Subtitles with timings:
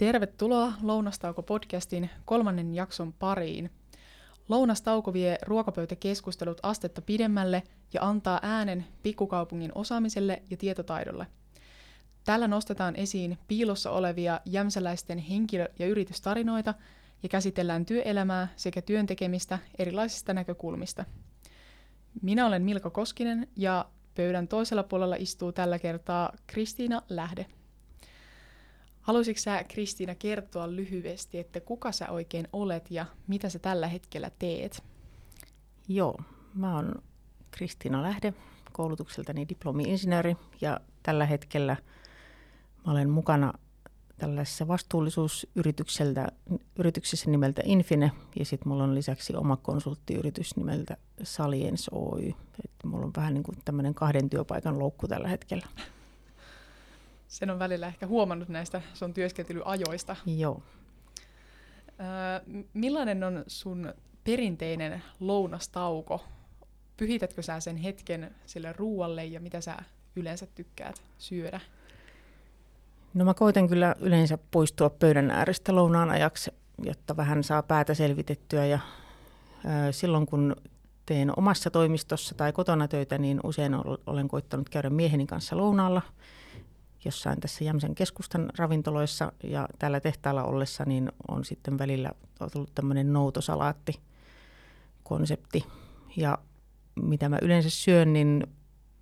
[0.00, 3.70] Tervetuloa Lounastauko-podcastin kolmannen jakson pariin.
[4.48, 7.62] Lounastauko vie ruokapöytäkeskustelut astetta pidemmälle
[7.92, 11.26] ja antaa äänen pikkukaupungin osaamiselle ja tietotaidolle.
[12.24, 16.74] Tällä nostetaan esiin piilossa olevia jämsäläisten henkilö- ja yritystarinoita
[17.22, 21.04] ja käsitellään työelämää sekä työntekemistä erilaisista näkökulmista.
[22.22, 27.46] Minä olen Milka Koskinen ja pöydän toisella puolella istuu tällä kertaa Kristiina Lähde.
[29.00, 34.30] Haluaisitko sä Kristiina kertoa lyhyesti, että kuka sä oikein olet ja mitä sä tällä hetkellä
[34.38, 34.82] teet?
[35.88, 36.18] Joo,
[36.54, 36.94] mä oon
[37.50, 38.34] Kristiina Lähde,
[38.72, 41.76] koulutukseltani diplomi-insinööri ja tällä hetkellä
[42.86, 43.52] mä olen mukana
[44.18, 52.28] tällaisessa vastuullisuusyrityksessä nimeltä Infine ja sitten mulla on lisäksi oma konsulttiyritys nimeltä Saliens Oy.
[52.64, 55.66] Et mulla on vähän niin kuin tämmöinen kahden työpaikan loukku tällä hetkellä.
[57.30, 60.16] Sen on välillä ehkä huomannut näistä sun työskentelyajoista.
[60.26, 60.62] Joo.
[62.00, 66.24] Öö, millainen on sun perinteinen lounastauko?
[66.96, 69.76] Pyhitätkö sä sen hetken sille ruualle ja mitä sä
[70.16, 71.60] yleensä tykkäät syödä?
[73.14, 76.50] No mä koitan kyllä yleensä poistua pöydän äärestä lounaan ajaksi,
[76.82, 78.78] jotta vähän saa päätä selvitettyä ja
[79.64, 80.56] ö, silloin kun
[81.06, 83.74] teen omassa toimistossa tai kotona töitä, niin usein
[84.06, 86.02] olen koittanut käydä mieheni kanssa lounaalla
[87.04, 92.10] jossain tässä Jämsän keskustan ravintoloissa ja täällä tehtaalla ollessa niin on sitten välillä
[92.52, 94.00] tullut tämmöinen noutosalaatti
[95.02, 95.66] konsepti
[96.16, 96.38] ja
[97.02, 98.46] mitä mä yleensä syön, niin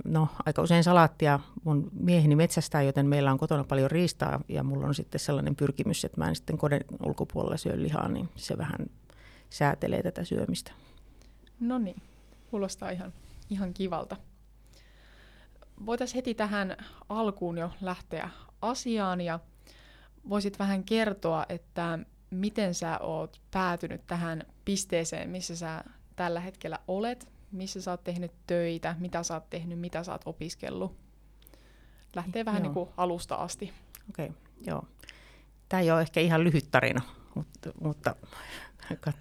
[0.04, 4.86] no, aika usein salaattia mun mieheni metsästää, joten meillä on kotona paljon riistaa ja mulla
[4.86, 8.86] on sitten sellainen pyrkimys, että mä en sitten kodin ulkopuolella syö lihaa, niin se vähän
[9.50, 10.72] säätelee tätä syömistä.
[11.60, 12.02] No niin,
[12.50, 13.12] kuulostaa ihan,
[13.50, 14.16] ihan kivalta.
[15.86, 16.76] Voitaisiin heti tähän
[17.08, 18.30] alkuun jo lähteä
[18.62, 19.40] asiaan ja
[20.28, 21.98] voisit vähän kertoa, että
[22.30, 25.84] miten sä oot päätynyt tähän pisteeseen, missä sä
[26.16, 30.22] tällä hetkellä olet, missä sä oot tehnyt töitä, mitä sä oot tehnyt, mitä sä oot
[30.24, 30.96] opiskellut.
[32.16, 33.72] Lähtee vähän niin kuin alusta asti.
[34.10, 34.82] Okei, okay, joo.
[35.68, 37.02] Tämä ei ole ehkä ihan lyhyt tarina,
[37.34, 38.16] mutta, mutta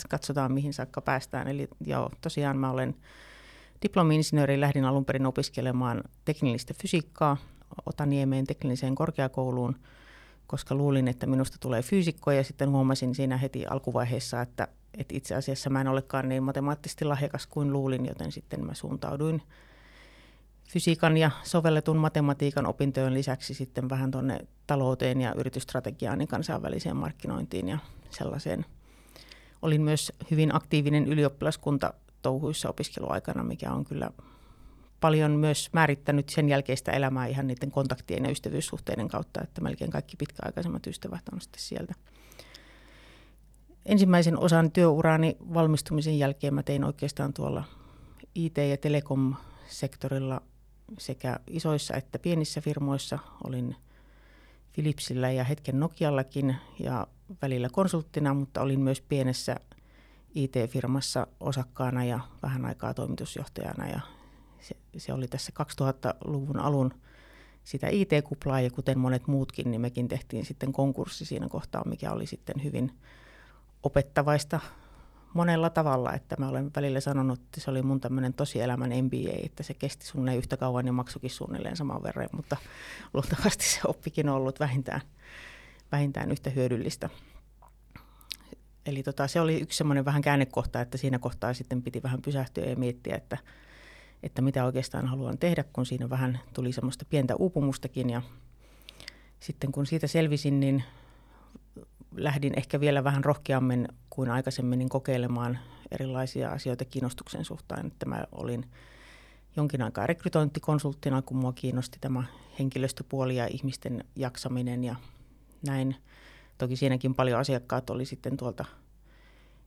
[0.10, 1.48] katsotaan mihin saakka päästään.
[1.48, 2.96] Eli joo, tosiaan mä olen
[3.82, 7.38] diplomi-insinööri, lähdin alun perin opiskelemaan teknillistä fysiikkaa
[7.86, 9.76] Otaniemeen tekniseen korkeakouluun,
[10.48, 14.68] koska luulin, että minusta tulee fyysikko ja sitten huomasin siinä heti alkuvaiheessa, että
[14.98, 19.42] että itse asiassa mä en olekaan niin matemaattisesti lahjakas kuin luulin, joten sitten mä suuntauduin
[20.68, 27.70] fysiikan ja sovelletun matematiikan opintojen lisäksi sitten vähän tuonne talouteen ja yritysstrategiaan ja kansainväliseen markkinointiin
[27.70, 27.78] ja
[28.10, 28.66] sellaiseen.
[29.62, 34.12] Olin myös hyvin aktiivinen ylioppilaskunta touhuissa opiskeluaikana, mikä on kyllä
[35.00, 40.18] paljon myös määrittänyt sen jälkeistä elämää ihan niiden kontaktien ja ystävyyssuhteiden kautta, että melkein kaikki
[40.18, 41.94] pitkäaikaisemmat ystävät on sitten sieltä
[43.88, 47.64] ensimmäisen osan työurani valmistumisen jälkeen mä tein oikeastaan tuolla
[48.36, 50.42] IT- ja telekom-sektorilla
[50.98, 53.20] sekä isoissa että pienissä firmoissa.
[53.44, 53.76] Olin
[54.74, 57.08] Philipsillä ja hetken Nokiallakin ja
[57.42, 59.56] välillä konsulttina, mutta olin myös pienessä
[60.36, 63.88] IT-firmassa osakkaana ja vähän aikaa toimitusjohtajana.
[63.88, 64.00] Ja
[64.60, 65.52] se, se oli tässä
[65.82, 66.94] 2000-luvun alun
[67.64, 72.26] sitä IT-kuplaa ja kuten monet muutkin, niin mekin tehtiin sitten konkurssi siinä kohtaa, mikä oli
[72.26, 72.92] sitten hyvin
[73.84, 74.60] opettavaista
[75.34, 79.64] monella tavalla, että mä olen välillä sanonut, että se oli mun tämmöinen tosielämän MBA, että
[79.64, 82.58] se kesti suunnilleen yhtä kauan ja maksukin suunnilleen saman verran, mutta
[83.14, 85.02] luultavasti se oppikin on ollut vähintään,
[85.92, 87.10] vähintään yhtä hyödyllistä.
[88.88, 92.66] Eli tota, se oli yksi semmoinen vähän käännekohta, että siinä kohtaa sitten piti vähän pysähtyä
[92.66, 93.38] ja miettiä, että,
[94.24, 98.22] että mitä oikeastaan haluan tehdä, kun siinä vähän tuli semmoista pientä uupumustakin ja
[99.40, 100.84] sitten kun siitä selvisin, niin
[102.16, 105.60] lähdin ehkä vielä vähän rohkeammin kuin aikaisemmin niin kokeilemaan
[105.92, 107.88] erilaisia asioita kiinnostuksen suhteen.
[107.88, 108.66] Että mä olin
[109.56, 112.24] jonkin aikaa rekrytointikonsulttina, kun mua kiinnosti tämä
[112.60, 114.96] henkilöstöpuoli ja ihmisten jaksaminen ja
[115.68, 115.96] näin.
[116.58, 118.66] Toki siinäkin paljon asiakkaat oli sitten tuolta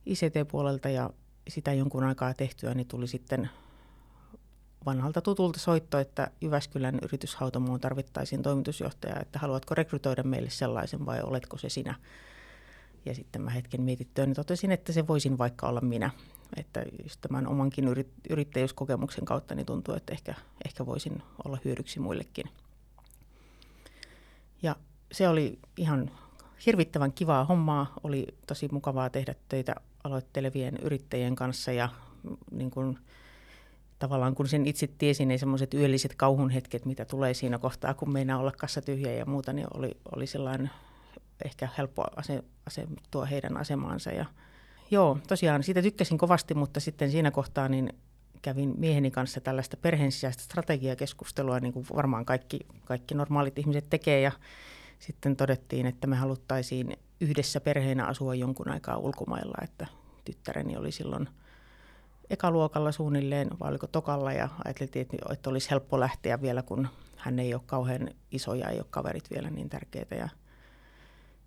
[0.07, 1.11] ICT-puolelta ja
[1.49, 3.51] sitä jonkun aikaa tehtyä, niin tuli sitten
[4.87, 11.59] vanhalta tutulta soitto, että Jyväskylän yrityshautomoon tarvittaisiin toimitusjohtaja, että haluatko rekrytoida meille sellaisen vai oletko
[11.59, 11.95] se sinä?
[13.05, 16.11] Ja sitten mä hetken mietittyä, niin totesin, että se voisin vaikka olla minä.
[16.57, 17.85] Että just tämän omankin
[18.31, 20.35] yrittäjyyskokemuksen kautta niin tuntuu, että ehkä,
[20.65, 22.47] ehkä voisin olla hyödyksi muillekin.
[24.63, 24.77] Ja
[25.13, 26.11] se oli ihan
[26.67, 27.95] hirvittävän kivaa hommaa.
[28.05, 29.75] Oli tosi mukavaa tehdä töitä
[30.05, 31.89] aloittelevien yrittäjien kanssa ja
[32.51, 32.99] niin kuin,
[33.99, 38.13] tavallaan kun sen itse tiesin, niin semmoiset yölliset kauhun hetket, mitä tulee siinä kohtaa, kun
[38.13, 40.71] meinaa olla kassa tyhjä ja muuta, niin oli, oli sellainen
[41.45, 44.11] ehkä helppo ase, asentua heidän asemaansa.
[44.11, 44.27] Ja,
[44.91, 47.93] joo, tosiaan siitä tykkäsin kovasti, mutta sitten siinä kohtaa niin
[48.43, 54.21] kävin mieheni kanssa tällaista perheen sisäistä strategiakeskustelua, niin kuin varmaan kaikki, kaikki normaalit ihmiset tekee.
[54.21, 54.33] Ja
[55.01, 59.87] sitten todettiin, että me haluttaisiin yhdessä perheenä asua jonkun aikaa ulkomailla, että
[60.25, 61.29] tyttäreni oli silloin
[62.31, 67.55] ekaluokalla suunnilleen, vai oliko tokalla, ja ajateltiin, että olisi helppo lähteä vielä, kun hän ei
[67.55, 70.15] ole kauhean iso ja ei ole kaverit vielä niin tärkeitä.
[70.15, 70.29] Ja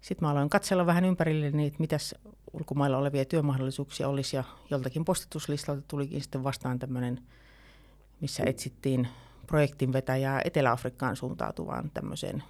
[0.01, 2.15] sitten mä aloin katsella vähän ympärille niin, että mitäs
[2.53, 7.23] ulkomailla olevia työmahdollisuuksia olisi, ja joltakin postituslistalta tulikin sitten vastaan tämmöinen,
[8.21, 9.07] missä etsittiin
[9.47, 12.43] projektin vetäjää Etelä-Afrikkaan suuntautuvaan tämmöiseen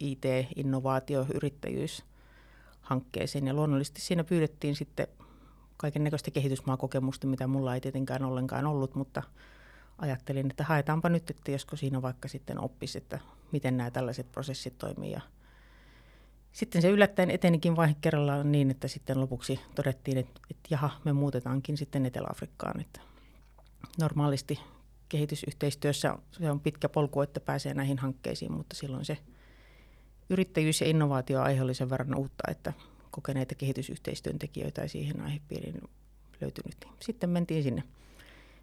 [0.00, 2.04] IT-innovaatio, yrittäjyys
[2.80, 3.46] hankkeeseen.
[3.46, 5.08] Ja luonnollisesti siinä pyydettiin sitten
[5.76, 9.22] kaiken näköistä kehitysmaakokemusta, mitä mulla ei tietenkään ollenkaan ollut, mutta
[9.98, 13.18] ajattelin, että haetaanpa nyt, että josko siinä vaikka sitten oppisi, että
[13.52, 15.10] miten nämä tällaiset prosessit toimii.
[15.10, 15.20] Ja
[16.52, 21.12] sitten se yllättäen etenikin vaihe kerrallaan niin, että sitten lopuksi todettiin, että, että jaha, me
[21.12, 22.80] muutetaankin sitten Etelä-Afrikkaan.
[22.80, 23.00] Että
[24.00, 24.60] normaalisti
[25.08, 29.18] kehitysyhteistyössä se on pitkä polku, että pääsee näihin hankkeisiin, mutta silloin se
[30.30, 32.72] yrittäjyys ja innovaatio aihe oli sen verran uutta, että
[33.10, 35.80] kokeneita kehitysyhteistyöntekijöitä ei siihen aihepiiriin
[36.40, 36.86] löytynyt.
[37.00, 37.82] Sitten mentiin sinne.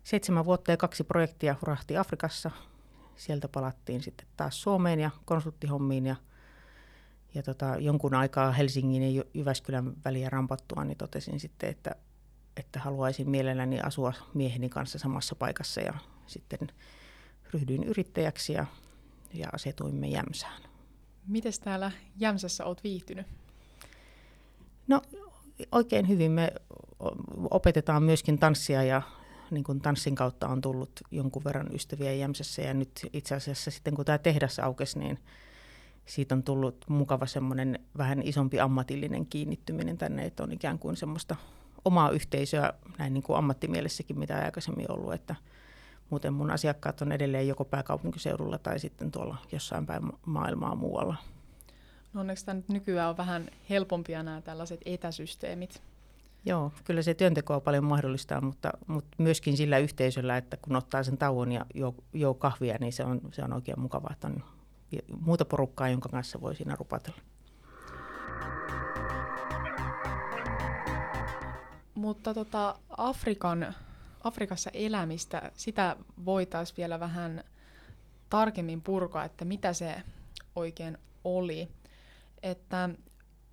[0.03, 2.51] Seitsemän vuotta ja kaksi projektia hurahti Afrikassa.
[3.15, 6.15] Sieltä palattiin sitten taas Suomeen ja konsulttihommiin ja,
[7.33, 11.95] ja tota, jonkun aikaa Helsingin ja Jyväskylän väliä rampattua, niin totesin sitten, että,
[12.57, 15.93] että haluaisin mielelläni asua mieheni kanssa samassa paikassa ja
[16.27, 16.67] sitten
[17.53, 18.65] ryhdyin yrittäjäksi ja,
[19.33, 20.66] ja asetuimme Jämsään.
[21.27, 23.27] Miten täällä Jämsässä olet viihtynyt?
[24.87, 25.01] No
[25.71, 26.31] oikein hyvin.
[26.31, 26.51] Me
[27.51, 29.01] opetetaan myöskin tanssia ja
[29.51, 33.95] niin kuin tanssin kautta on tullut jonkun verran ystäviä Jämsässä ja nyt itse asiassa sitten
[33.95, 35.19] kun tämä tehdas aukesi, niin
[36.05, 41.35] siitä on tullut mukava semmoinen vähän isompi ammatillinen kiinnittyminen tänne, että on ikään kuin semmoista
[41.85, 45.35] omaa yhteisöä näin niin kuin ammattimielessäkin, mitä aikaisemmin ollut, että
[46.09, 51.15] muuten mun asiakkaat on edelleen joko pääkaupunkiseudulla tai sitten tuolla jossain päin maailmaa muualla.
[52.13, 55.81] No onneksi tämä nyt nykyään on vähän helpompia nämä tällaiset etäsysteemit.
[56.45, 61.17] Joo, kyllä se työntekoa paljon mahdollistaa, mutta, mutta myöskin sillä yhteisöllä, että kun ottaa sen
[61.17, 64.43] tauon ja juo, juo kahvia, niin se on, se on oikein mukavaa, että on
[65.19, 67.17] muuta porukkaa, jonka kanssa voi siinä rupatella.
[71.95, 73.75] Mutta tota, Afrikan,
[74.23, 77.43] Afrikassa elämistä, sitä voitaisiin vielä vähän
[78.29, 80.01] tarkemmin purkaa, että mitä se
[80.55, 81.69] oikein oli
[82.43, 82.89] että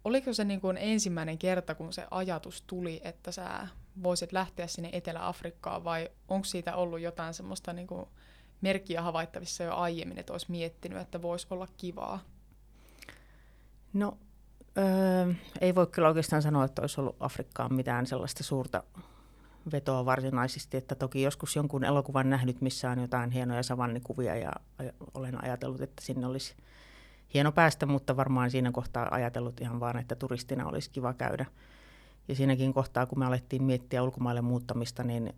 [0.05, 3.69] oliko se niin kuin ensimmäinen kerta, kun se ajatus tuli, että sä
[4.03, 8.07] voisit lähteä sinne Etelä-Afrikkaan, vai onko siitä ollut jotain semmoista niin kuin
[8.61, 12.21] merkkiä havaittavissa jo aiemmin, että olisi miettinyt, että voisi olla kivaa?
[13.93, 14.19] No,
[14.79, 18.83] öö, ei voi kyllä oikeastaan sanoa, että olisi ollut Afrikkaan mitään sellaista suurta
[19.73, 24.53] vetoa varsinaisesti, että toki joskus jonkun elokuvan nähnyt, missä on jotain hienoja savannikuvia ja
[25.15, 26.55] olen ajatellut, että sinne olisi
[27.35, 31.47] hieno päästä, mutta varmaan siinä kohtaa ajatellut ihan vaan, että turistina olisi kiva käydä.
[32.29, 35.35] Ja siinäkin kohtaa, kun me alettiin miettiä ulkomaille muuttamista, niin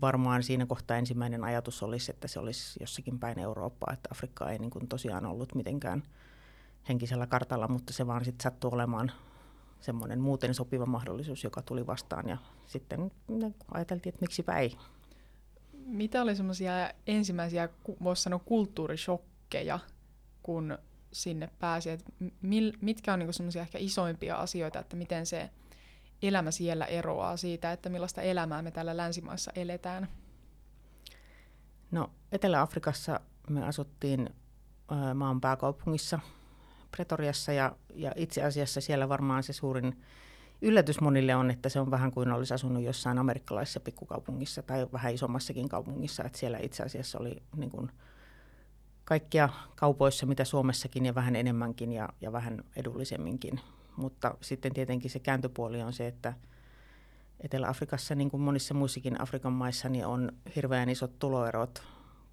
[0.00, 4.58] varmaan siinä kohtaa ensimmäinen ajatus olisi, että se olisi jossakin päin Eurooppaa, että Afrikka ei
[4.58, 6.02] niin kuin tosiaan ollut mitenkään
[6.88, 9.12] henkisellä kartalla, mutta se vaan sitten sattui olemaan
[9.84, 12.36] semmoinen muuten sopiva mahdollisuus, joka tuli vastaan ja
[12.66, 13.10] sitten
[13.74, 14.76] ajateltiin, että miksipä ei.
[15.72, 16.72] Mitä oli semmoisia
[17.06, 17.68] ensimmäisiä,
[18.02, 19.78] voisi sanoa, kulttuurishokkeja,
[20.42, 20.78] kun
[21.12, 21.98] sinne pääsi,
[22.42, 25.50] mil, mitkä on niinku semmoisia ehkä isoimpia asioita, että miten se
[26.22, 30.08] elämä siellä eroaa siitä, että millaista elämää me täällä länsimaissa eletään?
[31.90, 34.30] No Etelä-Afrikassa me asuttiin
[35.14, 36.20] maan pääkaupungissa
[36.96, 40.00] Pretoriassa ja, ja itse asiassa siellä varmaan se suurin
[40.62, 45.14] yllätys monille on, että se on vähän kuin olisi asunut jossain amerikkalaisessa pikkukaupungissa tai vähän
[45.14, 47.90] isommassakin kaupungissa, että siellä itse asiassa oli niin kuin,
[49.04, 53.60] kaikkia kaupoissa, mitä Suomessakin ja vähän enemmänkin ja, ja vähän edullisemminkin.
[53.96, 56.34] Mutta sitten tietenkin se kääntöpuoli on se, että
[57.40, 61.82] Etelä-Afrikassa, niin kuin monissa muissakin Afrikan maissa, niin on hirveän isot tuloerot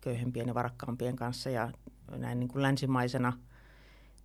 [0.02, 1.50] köyhempien ja varakkaampien kanssa.
[1.50, 1.72] Ja
[2.18, 3.34] näin niin kuin länsimaisena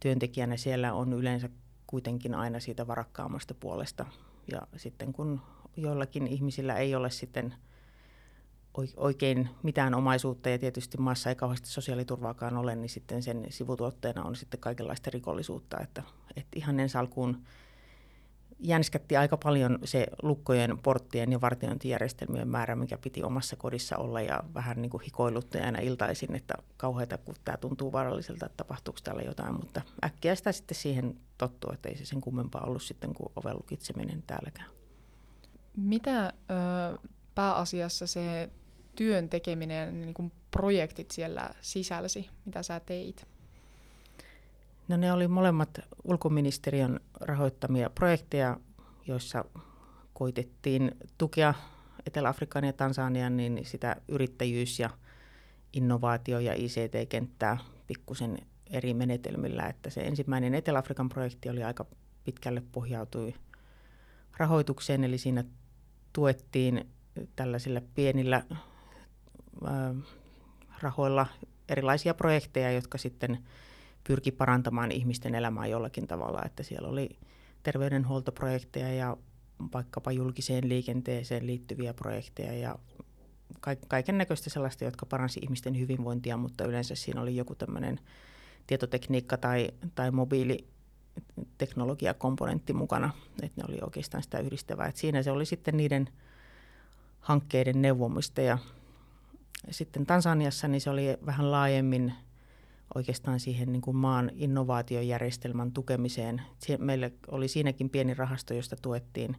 [0.01, 1.49] työntekijänä siellä on yleensä
[1.87, 4.07] kuitenkin aina siitä varakkaammasta puolesta.
[4.53, 5.41] Ja sitten kun
[5.77, 7.55] joillakin ihmisillä ei ole sitten–
[8.97, 14.37] oikein mitään omaisuutta ja tietysti maassa ei kauheasti sosiaaliturvaakaan ole, niin sitten sen sivutuotteena on
[14.37, 15.81] sitten kaikenlaista rikollisuutta.
[15.81, 16.03] Että,
[16.37, 17.45] että ihan ensi alkuun
[18.59, 24.45] jänskätti aika paljon se lukkojen, porttien ja vartiointijärjestelmien määrä, mikä piti omassa kodissa olla ja
[24.55, 29.23] vähän niin kuin hikoilutti aina iltaisin, että kauheita, kun tämä tuntuu vaaralliselta, että tapahtuuko täällä
[29.23, 33.33] jotain, mutta äkkiä sitä sitten siihen tottuu, että ei se sen kummempaa ollut sitten kuin
[33.37, 34.71] oven lukitseminen täälläkään.
[35.77, 36.33] Mitä ö,
[37.35, 38.51] pääasiassa se
[38.97, 43.36] työn tekeminen niin kuin projektit siellä sisälsi, mitä sä teit?
[44.89, 48.57] No ne oli molemmat ulkoministeriön rahoittamia projekteja,
[49.07, 49.45] joissa
[50.13, 51.55] koitettiin tukea
[52.07, 54.91] Etelä-Afrikan ja Tansanian niin sitä yrittäjyys- ja
[55.73, 58.39] innovaatio- ja ICT-kenttää pikkusen
[58.71, 59.67] eri menetelmillä.
[59.67, 61.87] Että se ensimmäinen Etelä-Afrikan projekti oli aika
[62.25, 63.35] pitkälle pohjautui
[64.37, 65.45] rahoitukseen, eli siinä
[66.13, 66.89] tuettiin
[67.37, 68.43] tällaisilla pienillä
[69.67, 69.97] äh,
[70.83, 71.27] rahoilla
[71.69, 73.39] erilaisia projekteja, jotka sitten
[74.07, 77.19] pyrki parantamaan ihmisten elämää jollakin tavalla, että siellä oli
[77.63, 79.17] terveydenhuoltoprojekteja ja
[79.73, 82.79] vaikkapa julkiseen liikenteeseen liittyviä projekteja ja
[83.89, 88.01] kaiken näköistä sellaista, jotka paransi ihmisten hyvinvointia, mutta yleensä siinä oli joku tämmöinen
[88.67, 93.11] tietotekniikka tai, tai mobiiliteknologiakomponentti mukana,
[93.43, 94.87] että ne oli oikeastaan sitä yhdistävää.
[94.87, 96.09] Et siinä se oli sitten niiden
[97.21, 98.59] hankkeiden neuvomista ja
[99.71, 102.13] sitten Tansaniassa niin se oli vähän laajemmin–
[102.95, 106.43] oikeastaan siihen niin kuin maan innovaatiojärjestelmän tukemiseen.
[106.79, 109.37] Meillä oli siinäkin pieni rahasto, josta tuettiin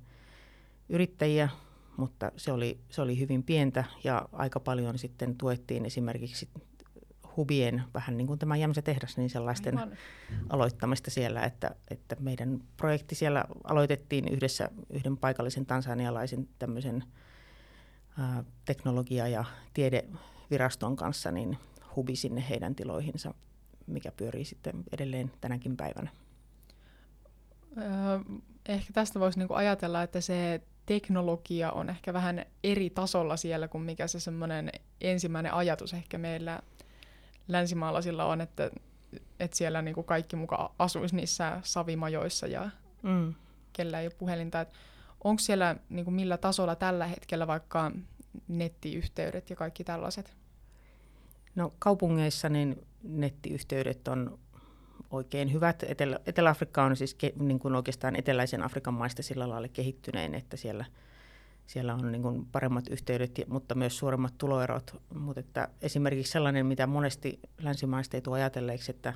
[0.90, 1.50] yrittäjiä,
[1.98, 6.50] mutta se oli, se oli hyvin pientä ja aika paljon sitten tuettiin esimerkiksi
[7.38, 9.98] hubien, vähän niin kuin tämä Jämsä tehdas, niin sellaisten Aivan.
[10.50, 17.04] aloittamista siellä, että, että meidän projekti siellä aloitettiin yhdessä yhden paikallisen tansanialaisen tämmöisen
[18.18, 21.58] ää, teknologia- ja tiedeviraston kanssa, niin
[21.96, 23.34] hubi sinne heidän tiloihinsa,
[23.88, 26.10] mikä pyörii sitten edelleen tänäkin päivänä.
[27.78, 28.20] Öö,
[28.66, 33.84] ehkä tästä voisi niinku ajatella, että se teknologia on ehkä vähän eri tasolla siellä kuin
[33.84, 34.70] mikä se semmoinen
[35.02, 36.60] ensimmäinen ajatus ehkä meillä
[37.48, 38.72] länsimaalaisilla on, että,
[39.40, 42.70] että siellä niinku kaikki mukaan asuisi niissä savimajoissa ja
[43.04, 43.34] mm.
[43.74, 44.66] kellä ei ole puhelinta.
[45.24, 47.92] Onko siellä niinku millä tasolla tällä hetkellä vaikka
[48.48, 50.38] nettiyhteydet ja kaikki tällaiset?
[51.58, 54.40] No kaupungeissa niin nettiyhteydet on
[55.12, 55.84] oikein hyvät.
[55.88, 60.58] Etelä, Etelä-Afrikka on siis ke, niin kuin oikeastaan eteläisen Afrikan maista sillä lailla kehittyneen, että
[60.58, 60.86] siellä,
[61.68, 65.02] siellä on niin kuin paremmat yhteydet, mutta myös suuremmat tuloerot.
[65.14, 69.14] Mutta että esimerkiksi sellainen, mitä monesti länsimaista ei tule ajatelleeksi, että,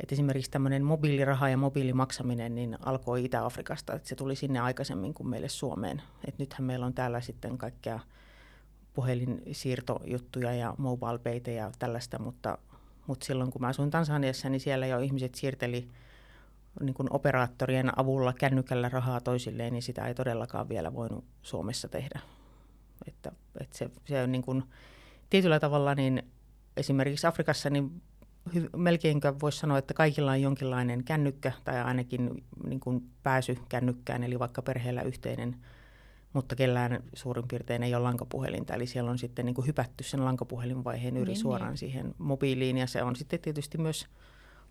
[0.00, 5.28] että esimerkiksi tämmöinen mobiiliraha ja mobiilimaksaminen niin alkoi Itä-Afrikasta, että se tuli sinne aikaisemmin kuin
[5.28, 6.02] meille Suomeen.
[6.28, 8.00] Et nythän meillä on täällä sitten kaikkea
[8.94, 12.58] puhelinsiirtojuttuja ja mobile ja tällaista, mutta,
[13.06, 15.88] mutta silloin kun mä asuin Tansaniassa, niin siellä jo ihmiset siirteli
[16.80, 22.20] niin kuin operaattorien avulla kännykällä rahaa toisilleen, niin sitä ei todellakaan vielä voinut Suomessa tehdä.
[23.08, 24.62] Että, että se, se on niin kuin,
[25.30, 26.22] tietyllä tavalla niin
[26.76, 28.02] esimerkiksi Afrikassa niin
[28.54, 34.24] hy, melkein voisi sanoa, että kaikilla on jonkinlainen kännykkä tai ainakin niin kuin pääsy kännykkään,
[34.24, 35.56] eli vaikka perheellä yhteinen
[36.32, 38.74] mutta kellään suurin piirtein ei ole lankapuhelinta.
[38.74, 41.78] Eli siellä on sitten niin kuin hypätty sen lankapuhelinvaiheen yli niin, suoraan niin.
[41.78, 42.78] siihen mobiiliin.
[42.78, 44.06] Ja se on sitten tietysti myös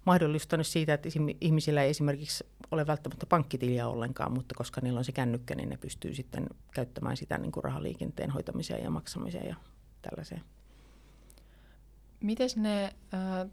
[0.06, 1.10] mahdollistanut siitä, että
[1.42, 5.78] ihmisillä ei esimerkiksi ole välttämättä pankkitiliä ollenkaan, mutta koska niillä on se kännykkä, niin ne
[5.78, 9.56] pystyy sitten käyttämään sitä niin kuin rahaliikenteen hoitamiseen ja maksamiseen ja
[10.02, 10.42] tällaiseen.
[12.20, 12.92] Miten ne, äh,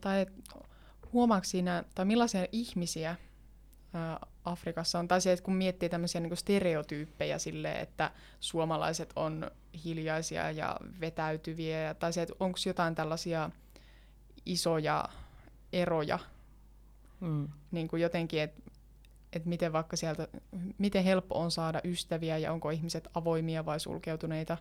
[0.01, 0.27] tai
[1.13, 3.17] huomaako siinä, tai millaisia ihmisiä
[4.49, 9.51] Afrikassa on, tai se, että kun miettii tämmöisiä niin stereotyyppejä sille, että suomalaiset on
[9.85, 13.51] hiljaisia ja vetäytyviä, tai se, että onko jotain tällaisia
[14.47, 15.05] isoja
[15.73, 16.19] eroja,
[17.21, 17.49] mm.
[17.71, 18.63] niin kuin jotenkin, että
[19.33, 20.29] että miten vaikka sieltä,
[20.79, 24.59] miten helppo on saada ystäviä ja onko ihmiset avoimia vai sulkeutuneita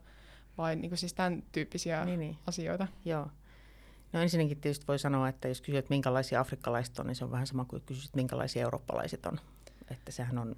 [0.58, 2.38] vai niin kuin siis tämän tyyppisiä niin, niin.
[2.48, 2.88] asioita.
[3.06, 3.28] Joo.
[4.14, 7.48] No ensinnäkin tietysti voi sanoa, että jos kysyt, minkälaisia afrikkalaiset on, niin se on vähän
[7.48, 9.40] sama kuin kysyt, minkälaisia eurooppalaiset on.
[9.92, 10.56] Että sehän on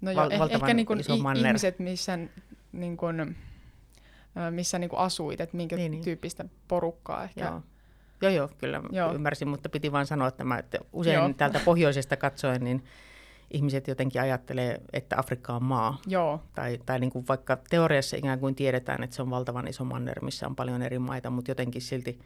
[0.00, 1.46] no joo, val- eh- valtavan ehkä niin kuin iso manner.
[1.46, 2.18] ihmiset, missä,
[2.72, 3.36] niin kuin,
[4.50, 6.04] missä niin kuin asuit, että minkä niin, niin.
[6.04, 7.44] tyyppistä porukkaa ehkä.
[7.44, 7.62] Joo.
[8.22, 9.14] Joo, joo, kyllä joo.
[9.14, 11.32] ymmärsin, mutta piti vain sanoa tämä, että usein joo.
[11.36, 12.84] täältä pohjoisesta katsoen, niin
[13.50, 15.98] ihmiset jotenkin ajattelee, että Afrikka on maa.
[16.06, 16.42] Joo.
[16.54, 20.24] Tai, tai niin kuin vaikka teoriassa ikään kuin tiedetään, että se on valtavan iso manner,
[20.24, 22.18] missä on paljon eri maita, mutta jotenkin silti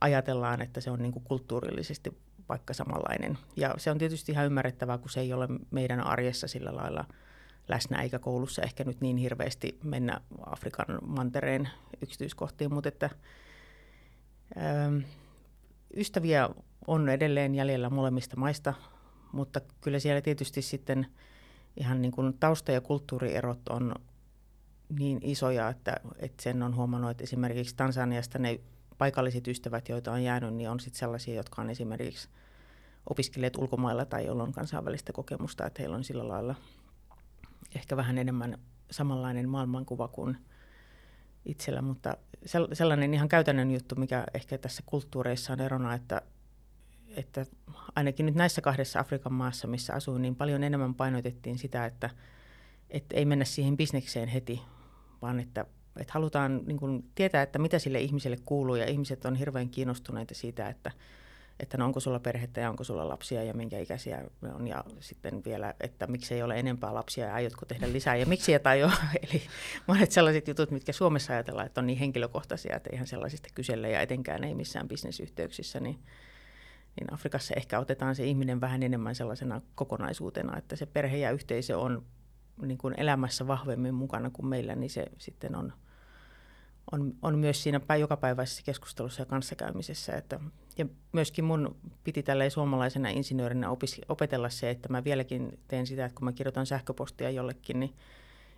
[0.00, 2.16] ajatellaan, että se on niin kuin kulttuurillisesti
[2.50, 3.38] vaikka samanlainen.
[3.56, 7.04] Ja se on tietysti ihan ymmärrettävää, kun se ei ole meidän arjessa sillä lailla
[7.68, 11.68] läsnä, eikä koulussa ehkä nyt niin hirveästi mennä Afrikan mantereen
[12.02, 13.10] yksityiskohtiin, mutta että
[14.56, 14.98] ähm,
[15.96, 16.48] ystäviä
[16.86, 18.74] on edelleen jäljellä molemmista maista,
[19.32, 21.06] mutta kyllä siellä tietysti sitten
[21.76, 23.94] ihan niin kuin tausta- ja kulttuurierot on
[24.98, 28.60] niin isoja, että, että sen on huomannut, että esimerkiksi Tansaniasta ne
[29.00, 32.28] paikalliset ystävät, joita on jäänyt, niin on sitten sellaisia, jotka on esimerkiksi
[33.10, 36.54] opiskelleet ulkomailla tai joilla on kansainvälistä kokemusta, että heillä on sillä lailla
[37.74, 38.58] ehkä vähän enemmän
[38.90, 40.36] samanlainen maailmankuva kuin
[41.44, 42.16] itsellä, mutta
[42.72, 46.22] sellainen ihan käytännön juttu, mikä ehkä tässä kulttuureissa on erona, että,
[47.08, 47.46] että
[47.96, 52.10] ainakin nyt näissä kahdessa Afrikan maassa, missä asuin, niin paljon enemmän painotettiin sitä, että,
[52.90, 54.62] että ei mennä siihen bisnekseen heti,
[55.22, 55.66] vaan että,
[56.00, 60.34] että halutaan niin kuin tietää, että mitä sille ihmiselle kuuluu ja ihmiset on hirveän kiinnostuneita
[60.34, 60.90] siitä, että,
[61.60, 64.84] että no onko sulla perhettä ja onko sulla lapsia ja minkä ikäisiä ne on ja
[65.00, 68.80] sitten vielä, että miksi ei ole enempää lapsia ja aiotko tehdä lisää ja miksi tai
[68.80, 68.90] jo.
[69.30, 69.42] Eli
[69.86, 74.00] monet sellaiset jutut, mitkä Suomessa ajatellaan, että on niin henkilökohtaisia, että ihan sellaisista kyselle ja
[74.00, 75.98] etenkään ei missään bisnesyhteyksissä, niin,
[77.00, 81.78] niin Afrikassa ehkä otetaan se ihminen vähän enemmän sellaisena kokonaisuutena, että se perhe ja yhteisö
[81.78, 82.06] on
[82.66, 85.72] niin kuin elämässä vahvemmin mukana kuin meillä, niin se sitten on,
[86.92, 90.12] on, on myös siinä jokapäiväisessä keskustelussa ja kanssakäymisessä.
[90.12, 90.40] Että,
[90.78, 96.04] ja myöskin mun piti tällä suomalaisena insinöörinä opis, opetella se, että mä vieläkin teen sitä,
[96.04, 97.94] että kun mä kirjoitan sähköpostia jollekin, niin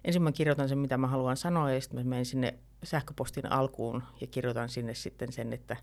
[0.04, 4.02] ensin mä kirjoitan sen, mitä mä haluan sanoa, ja sitten mä menen sinne sähköpostin alkuun
[4.20, 5.76] ja kirjoitan sinne sitten sen, että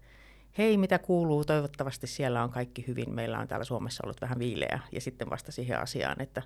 [0.58, 4.80] hei, mitä kuuluu, toivottavasti siellä on kaikki hyvin, meillä on täällä Suomessa ollut vähän viileä,
[4.92, 6.42] ja sitten vasta siihen asiaan, että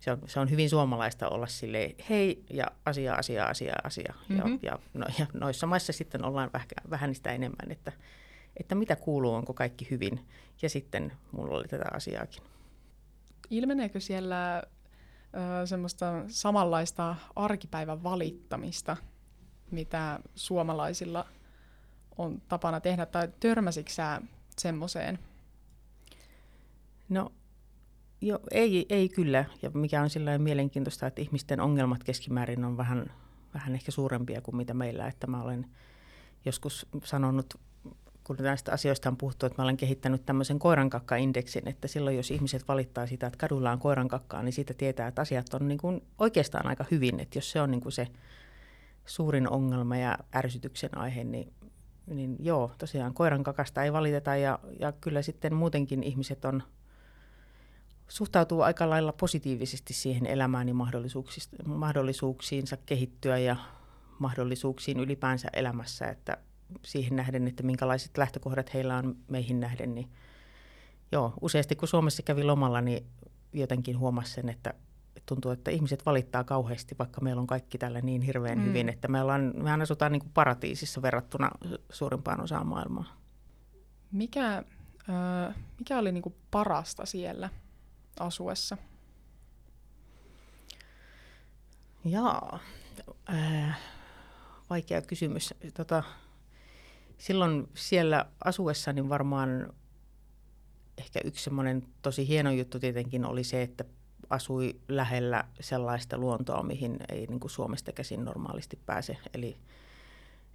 [0.00, 4.14] se on, se on hyvin suomalaista olla sille hei ja asia, asia, asia, asia.
[4.28, 4.58] Mm-hmm.
[4.62, 7.92] Ja, ja, no, ja noissa maissa sitten ollaan vähän, vähän sitä enemmän, että,
[8.56, 10.26] että mitä kuuluu, onko kaikki hyvin.
[10.62, 12.42] Ja sitten mulla oli tätä asiaakin.
[13.50, 14.62] Ilmeneekö siellä
[15.62, 18.96] ö, semmoista samanlaista arkipäivän valittamista,
[19.70, 21.26] mitä suomalaisilla
[22.18, 24.22] on tapana tehdä, tai törmäsitkö sä
[24.58, 25.18] semmoiseen?
[27.08, 27.32] No
[28.22, 29.44] Joo, ei, ei kyllä.
[29.62, 33.12] Ja mikä on sillä mielenkiintoista, että ihmisten ongelmat keskimäärin on vähän,
[33.54, 35.06] vähän ehkä suurempia kuin mitä meillä.
[35.06, 35.66] Että mä olen
[36.44, 37.54] joskus sanonut,
[38.24, 42.68] kun näistä asioista on puhuttu, että mä olen kehittänyt tämmöisen koirankakka-indeksin, että silloin jos ihmiset
[42.68, 46.66] valittaa sitä, että kadulla on koirankakkaa, niin siitä tietää, että asiat on niin kuin oikeastaan
[46.66, 47.20] aika hyvin.
[47.20, 48.08] Että jos se on niin kuin se
[49.06, 51.52] suurin ongelma ja ärsytyksen aihe, niin,
[52.06, 56.62] niin joo, tosiaan koirankakasta ei valiteta ja, ja kyllä sitten muutenkin ihmiset on–
[58.10, 60.74] suhtautuu aika lailla positiivisesti siihen elämään ja
[61.66, 63.56] mahdollisuuksiinsa kehittyä ja
[64.18, 66.38] mahdollisuuksiin ylipäänsä elämässä, että
[66.84, 70.10] siihen nähden, että minkälaiset lähtökohdat heillä on meihin nähden, niin
[71.12, 73.06] joo, useasti kun Suomessa kävi lomalla, niin
[73.52, 74.74] jotenkin huomasi sen, että
[75.26, 78.64] tuntuu, että ihmiset valittaa kauheasti, vaikka meillä on kaikki tällä niin hirveän mm.
[78.64, 81.50] hyvin, että me ollaan, mehän asutaan niin kuin paratiisissa verrattuna
[81.92, 83.16] suurimpaan osaan maailmaa.
[84.12, 87.50] Mikä, äh, mikä oli niin kuin parasta siellä?
[88.20, 88.76] Asuessa?
[92.04, 92.58] Jaa,
[93.30, 93.78] äh,
[94.70, 95.54] vaikea kysymys.
[95.74, 96.02] Tota,
[97.18, 99.72] silloin siellä asuessa niin varmaan
[100.98, 103.84] ehkä yksi semmoinen tosi hieno juttu tietenkin oli se, että
[104.30, 109.16] asui lähellä sellaista luontoa, mihin ei niin kuin Suomesta käsin normaalisti pääse.
[109.34, 109.56] Eli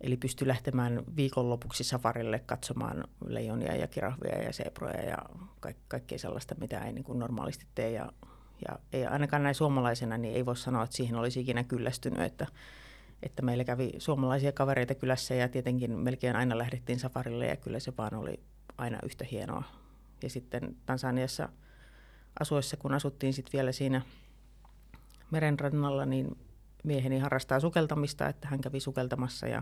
[0.01, 5.17] Eli pystyi lähtemään viikonlopuksi safarille katsomaan leijonia ja kirahveja ja seproja ja
[5.60, 7.91] kaik- kaikkea sellaista, mitä ei niin kuin normaalisti tee.
[7.91, 8.12] Ja,
[8.67, 12.47] ja ei ainakaan näin suomalaisena, niin ei voi sanoa, että siihen olisi ikinä kyllästynyt, että,
[13.23, 17.93] että meillä kävi suomalaisia kavereita kylässä ja tietenkin melkein aina lähdettiin safarille ja kyllä se
[17.97, 18.39] vaan oli
[18.77, 19.63] aina yhtä hienoa.
[20.23, 21.49] Ja sitten Tansaniassa
[22.39, 24.01] asuessa, kun asuttiin sitten vielä siinä
[25.31, 26.38] merenrannalla, niin
[26.86, 29.62] mieheni harrastaa sukeltamista, että hän kävi sukeltamassa ja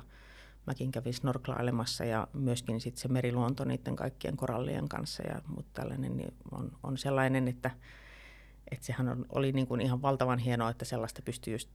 [0.67, 5.23] mäkin kävin snorklailemassa ja myöskin sitten se meriluonto niiden kaikkien korallien kanssa.
[5.23, 7.71] Ja, mutta tällainen niin on, on sellainen, että,
[8.71, 11.69] että sehän on, oli niin kuin ihan valtavan hienoa, että sellaista pystyy just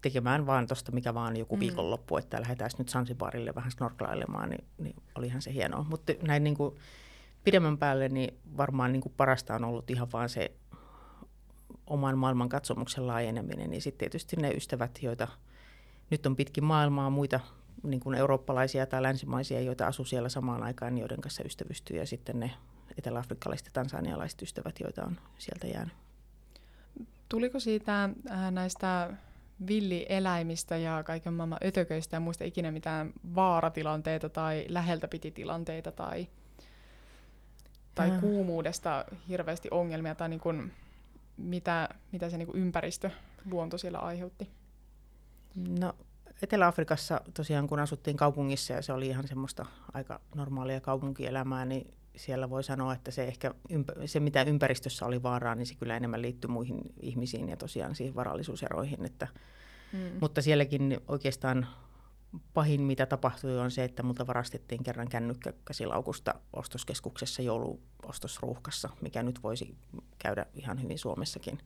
[0.00, 1.60] tekemään vaan tuosta mikä vaan joku mm.
[1.60, 5.86] viikonloppu, että lähdetään nyt Sansibarille vähän snorklailemaan, niin, niin olihan se hienoa.
[5.88, 6.74] Mutta näin niin kuin
[7.44, 10.50] pidemmän päälle niin varmaan niin kuin parasta on ollut ihan vaan se
[11.86, 15.28] oman maailman katsomuksen laajeneminen, niin sitten tietysti ne ystävät, joita
[16.10, 17.40] nyt on pitkin maailmaa, muita
[17.82, 22.40] niin kuin eurooppalaisia tai länsimaisia, joita asuu siellä samaan aikaan, joiden kanssa ystävystyy, ja sitten
[22.40, 22.50] ne
[22.98, 25.94] eteläafrikkalaiset ja tansanialaiset ystävät, joita on sieltä jäänyt.
[27.28, 29.10] Tuliko siitä äh, näistä
[29.66, 36.26] villieläimistä ja kaiken maailman ötököistä ja muista ikinä mitään vaaratilanteita tai läheltä piti tilanteita tai,
[37.94, 38.20] tai äh.
[38.20, 40.72] kuumuudesta hirveästi ongelmia tai niin kuin,
[41.36, 43.10] mitä, mitä se niin kuin ympäristö,
[43.50, 44.50] luonto siellä aiheutti?
[45.80, 45.94] No
[46.42, 52.50] Etelä-Afrikassa tosiaan kun asuttiin kaupungissa ja se oli ihan semmoista aika normaalia kaupunkielämää, niin siellä
[52.50, 53.54] voi sanoa, että se ehkä
[54.06, 58.14] se, mitä ympäristössä oli vaaraa, niin se kyllä enemmän liittyy muihin ihmisiin ja tosiaan siihen
[58.14, 59.04] varallisuuseroihin.
[59.04, 59.28] Että,
[59.92, 59.98] mm.
[60.20, 61.66] Mutta sielläkin oikeastaan
[62.54, 69.42] pahin, mitä tapahtui, on se, että multa varastettiin kerran kännykkä käsilaukusta ostoskeskuksessa jouluostosruuhkassa, mikä nyt
[69.42, 69.76] voisi
[70.18, 71.58] käydä ihan hyvin Suomessakin.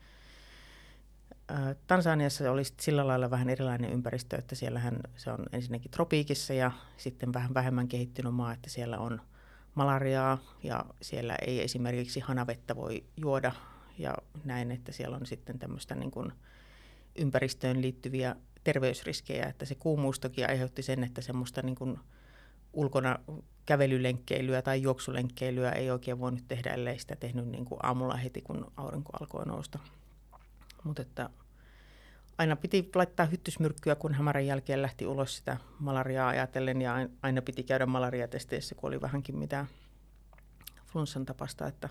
[1.86, 7.32] Tansaniassa oli sillä lailla vähän erilainen ympäristö, että siellähän se on ensinnäkin tropiikissa ja sitten
[7.32, 9.20] vähän vähemmän kehittynyt maa, että siellä on
[9.74, 13.52] malariaa ja siellä ei esimerkiksi hanavettä voi juoda
[13.98, 16.32] ja näin, että siellä on sitten tämmöistä niin kuin
[17.16, 18.36] ympäristöön liittyviä
[18.68, 21.98] terveysriskejä, että se kuumuus toki aiheutti sen, että semmoista niin kuin
[22.72, 23.18] ulkona
[23.66, 28.72] kävelylenkkeilyä tai juoksulenkkeilyä ei oikein voinut tehdä, ellei sitä tehnyt niin kuin aamulla heti, kun
[28.76, 29.78] aurinko alkoi nousta.
[30.84, 31.30] Mutta että
[32.38, 37.62] aina piti laittaa hyttysmyrkkyä, kun hämärän jälkeen lähti ulos sitä malariaa ajatellen ja aina piti
[37.62, 39.66] käydä malariatesteissä, kun oli vähänkin mitään
[40.86, 41.66] flunssan tapasta.
[41.66, 41.88] Että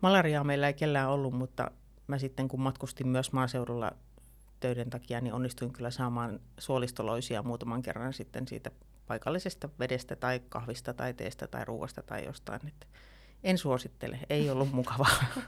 [0.00, 1.70] malariaa meillä ei kellään ollut, mutta
[2.06, 3.92] mä sitten kun matkustin myös maaseudulla
[4.60, 8.70] töiden takia, niin onnistuin kyllä saamaan suolistoloisia muutaman kerran sitten siitä
[9.06, 12.68] paikallisesta vedestä tai kahvista tai teestä tai ruoasta tai jostain.
[12.68, 12.86] Että
[13.44, 15.24] en suosittele, ei ollut mukavaa.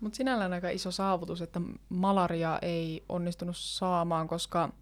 [0.00, 4.72] Mutta sinällään aika iso saavutus, että malaria ei onnistunut saamaan, koska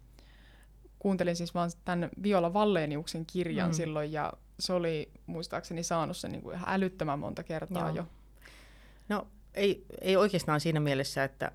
[0.99, 3.73] kuuntelin siis vaan tämän Viola Valleniuksen kirjan mm.
[3.73, 7.95] silloin ja se oli muistaakseni saanut sen niin kuin ihan älyttömän monta kertaa Joo.
[7.95, 8.07] jo.
[9.09, 11.51] No ei, ei oikeastaan siinä mielessä, että,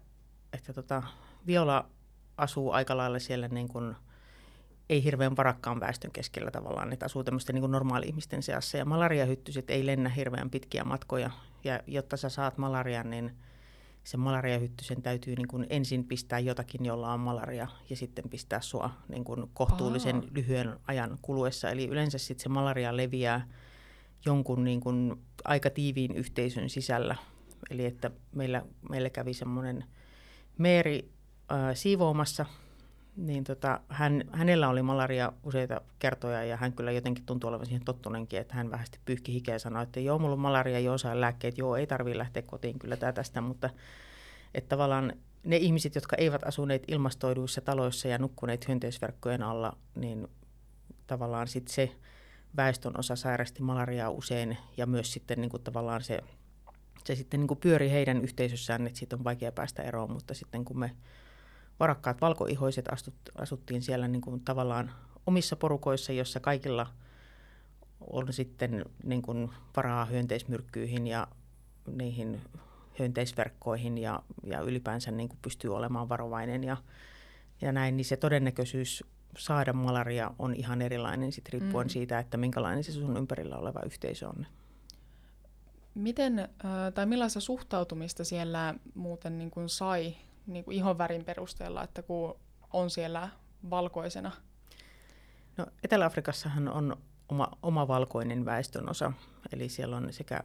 [0.52, 1.02] että tota,
[1.46, 1.90] Viola
[2.36, 3.96] asuu aika lailla siellä niin kuin,
[4.88, 8.76] ei hirveän varakkaan väestön keskellä tavallaan, että asuu tämmöisten niin normaali-ihmisten seassa.
[8.76, 11.30] Ja malariahyttyset ei lennä hirveän pitkiä matkoja.
[11.64, 13.36] Ja jotta sä saat malarian, niin
[14.04, 18.90] se malariahyttysen täytyy niin kuin ensin pistää jotakin, jolla on malaria, ja sitten pistää sua
[19.08, 20.22] niin kuin kohtuullisen Aa.
[20.34, 21.70] lyhyen ajan kuluessa.
[21.70, 23.48] Eli yleensä sitten se malaria leviää
[24.26, 27.16] jonkun niin kuin aika tiiviin yhteisön sisällä.
[27.70, 29.84] Eli että meillä, meillä kävi semmoinen
[30.58, 31.12] Meeri
[31.52, 32.46] äh, siivoamassa,
[33.16, 37.84] niin tota, hän, hänellä oli malaria useita kertoja ja hän kyllä jotenkin tuntui olevan siihen
[37.84, 41.20] tottunenkin, että hän vähästi pyyhki hikeä ja sanoi, että joo, mulla on malaria, joo, saa
[41.20, 43.70] lääkkeet, joo, ei tarvitse lähteä kotiin kyllä tämä tästä, mutta
[44.54, 45.12] että tavallaan
[45.44, 50.28] ne ihmiset, jotka eivät asuneet ilmastoiduissa taloissa ja nukkuneet hyönteisverkkojen alla, niin
[51.06, 51.92] tavallaan sitten se
[52.56, 56.20] väestön osa sairasti malariaa usein ja myös sitten niin kuin tavallaan se,
[57.06, 60.64] se sitten niin kuin pyöri heidän yhteisössään, että siitä on vaikea päästä eroon, mutta sitten
[60.64, 60.90] kun me
[61.80, 64.92] varakkaat valkoihoiset astut, asuttiin siellä niin kuin tavallaan
[65.26, 66.86] omissa porukoissa, jossa kaikilla
[68.00, 71.26] on sitten niin kuin varaa hyönteismyrkkyihin ja
[71.86, 72.40] niihin
[72.98, 76.76] hyönteisverkkoihin ja, ja ylipäänsä niin kuin pystyy olemaan varovainen ja,
[77.60, 79.04] ja näin, niin se todennäköisyys
[79.38, 81.90] saada malaria on ihan erilainen sit riippuen mm.
[81.90, 84.46] siitä, että minkälainen se sun ympärillä oleva yhteisö on.
[85.96, 86.48] Miten
[86.94, 92.36] tai millaista suhtautumista siellä muuten niin kuin sai niin kuin ihonvärin perusteella, että kun
[92.72, 93.28] on siellä
[93.70, 94.32] valkoisena?
[95.56, 96.96] No, Etelä-Afrikassahan on
[97.28, 99.12] oma, oma valkoinen väestönosa,
[99.52, 100.40] eli siellä on sekä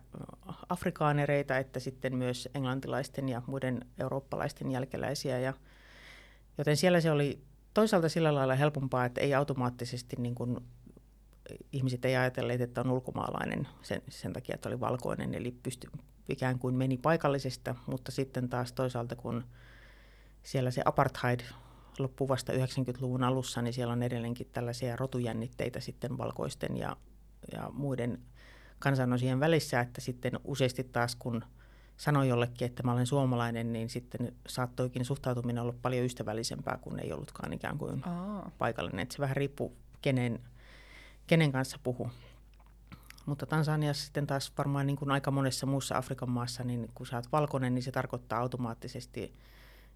[0.69, 5.39] afrikaanereita että sitten myös englantilaisten ja muiden eurooppalaisten jälkeläisiä.
[5.39, 5.53] Ja,
[6.57, 10.57] joten siellä se oli toisaalta sillä lailla helpompaa, että ei automaattisesti niin kuin,
[11.71, 15.91] ihmiset ei ajatelleet, että on ulkomaalainen sen, sen takia, että oli valkoinen, eli pysty,
[16.29, 19.43] ikään kuin meni paikallisesta, mutta sitten taas toisaalta kun
[20.43, 21.39] siellä se apartheid
[21.99, 26.97] loppui vasta 90-luvun alussa, niin siellä on edelleenkin tällaisia rotujännitteitä sitten valkoisten ja,
[27.53, 28.19] ja muiden
[28.79, 31.43] kansanosien välissä, että sitten useasti taas kun
[31.97, 37.13] sanoi jollekin, että mä olen suomalainen, niin sitten saattoikin suhtautuminen olla paljon ystävällisempää, kun ei
[37.13, 38.51] ollutkaan ikään kuin Aa.
[38.57, 38.99] paikallinen.
[38.99, 40.39] Että se vähän riippuu, kenen,
[41.31, 42.11] kenen kanssa puhuu.
[43.25, 47.15] Mutta Tansaniassa sitten taas varmaan niin kuin aika monessa muussa Afrikan maassa, niin kun sä
[47.15, 49.33] oot valkoinen, niin se tarkoittaa automaattisesti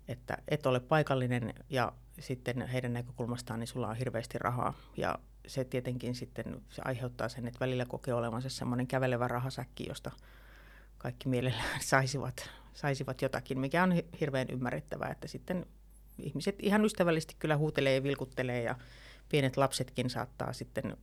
[0.07, 4.73] että et ole paikallinen ja sitten heidän näkökulmastaan niin sulla on hirveästi rahaa.
[4.97, 10.11] Ja se tietenkin sitten se aiheuttaa sen, että välillä kokee olevansa semmoinen kävelevä rahasäkki, josta
[10.97, 15.65] kaikki mielellään saisivat, saisivat jotakin, mikä on hirveän ymmärrettävää, että sitten
[16.19, 18.75] ihmiset ihan ystävällisesti kyllä huutelee ja vilkuttelee ja
[19.29, 20.97] pienet lapsetkin saattaa sitten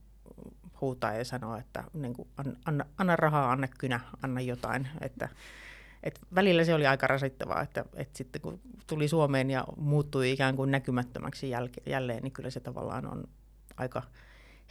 [0.83, 2.27] huutaa ja sanoa, että niin kuin,
[2.65, 5.29] anna, anna rahaa, anna kynä, anna jotain, että
[6.03, 10.55] et välillä se oli aika rasittavaa, että, että sitten kun tuli Suomeen ja muuttui ikään
[10.55, 13.23] kuin näkymättömäksi jälke, jälleen, niin kyllä se tavallaan on
[13.77, 14.01] aika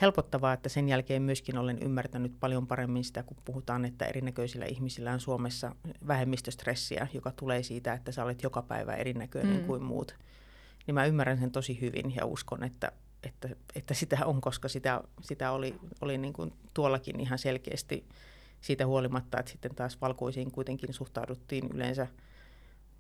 [0.01, 5.13] helpottavaa, että sen jälkeen myöskin olen ymmärtänyt paljon paremmin sitä, kun puhutaan, että erinäköisillä ihmisillä
[5.13, 5.75] on Suomessa
[6.07, 9.65] vähemmistöstressiä, joka tulee siitä, että sä olet joka päivä erinäköinen mm.
[9.65, 10.15] kuin muut.
[10.87, 15.01] Niin mä ymmärrän sen tosi hyvin ja uskon, että, että, että sitä on, koska sitä,
[15.21, 18.09] sitä oli, oli niin kuin tuollakin ihan selkeästi
[18.61, 22.07] siitä huolimatta, että sitten taas valkoisiin kuitenkin suhtauduttiin yleensä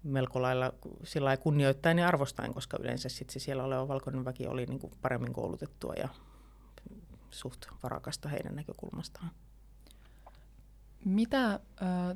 [0.02, 0.72] melko lailla
[1.04, 4.92] sillä kunnioittain ja arvostain, koska yleensä sitten se siellä oleva valkoinen väki oli niin kuin
[5.02, 6.08] paremmin koulutettua ja
[7.30, 9.30] suht varakasta heidän näkökulmastaan.
[11.04, 11.61] Mitä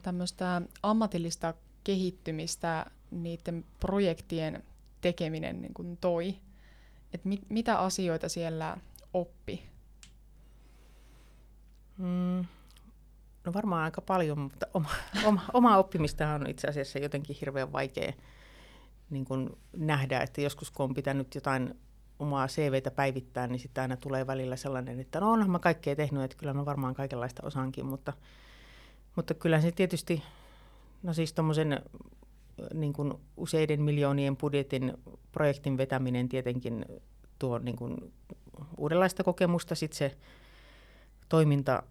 [0.02, 4.62] tämmöistä ammatillista kehittymistä niiden projektien
[5.00, 6.34] tekeminen niin kuin toi?
[7.16, 8.76] Et mit, mitä asioita siellä
[9.14, 9.62] oppi?
[11.98, 12.44] Mm,
[13.44, 14.88] no varmaan aika paljon, mutta oma,
[15.24, 18.12] oma, oma oppimista on itse asiassa jotenkin hirveän vaikea
[19.10, 21.74] niin kuin nähdä, että joskus kun on pitänyt jotain
[22.18, 26.22] omaa CVtä päivittää, niin sitten aina tulee välillä sellainen, että no onhan mä kaikkea tehnyt,
[26.22, 28.12] että kyllä mä varmaan kaikenlaista osaankin, mutta,
[29.16, 30.22] mutta kyllä se tietysti,
[31.02, 31.82] no siis tuommoisen
[32.74, 34.92] niin kuin useiden miljoonien budjetin
[35.32, 36.84] projektin vetäminen tietenkin
[37.38, 38.12] tuo niin kuin
[38.78, 39.74] uudenlaista kokemusta.
[39.74, 40.16] Sitten se
[41.28, 41.82] toiminta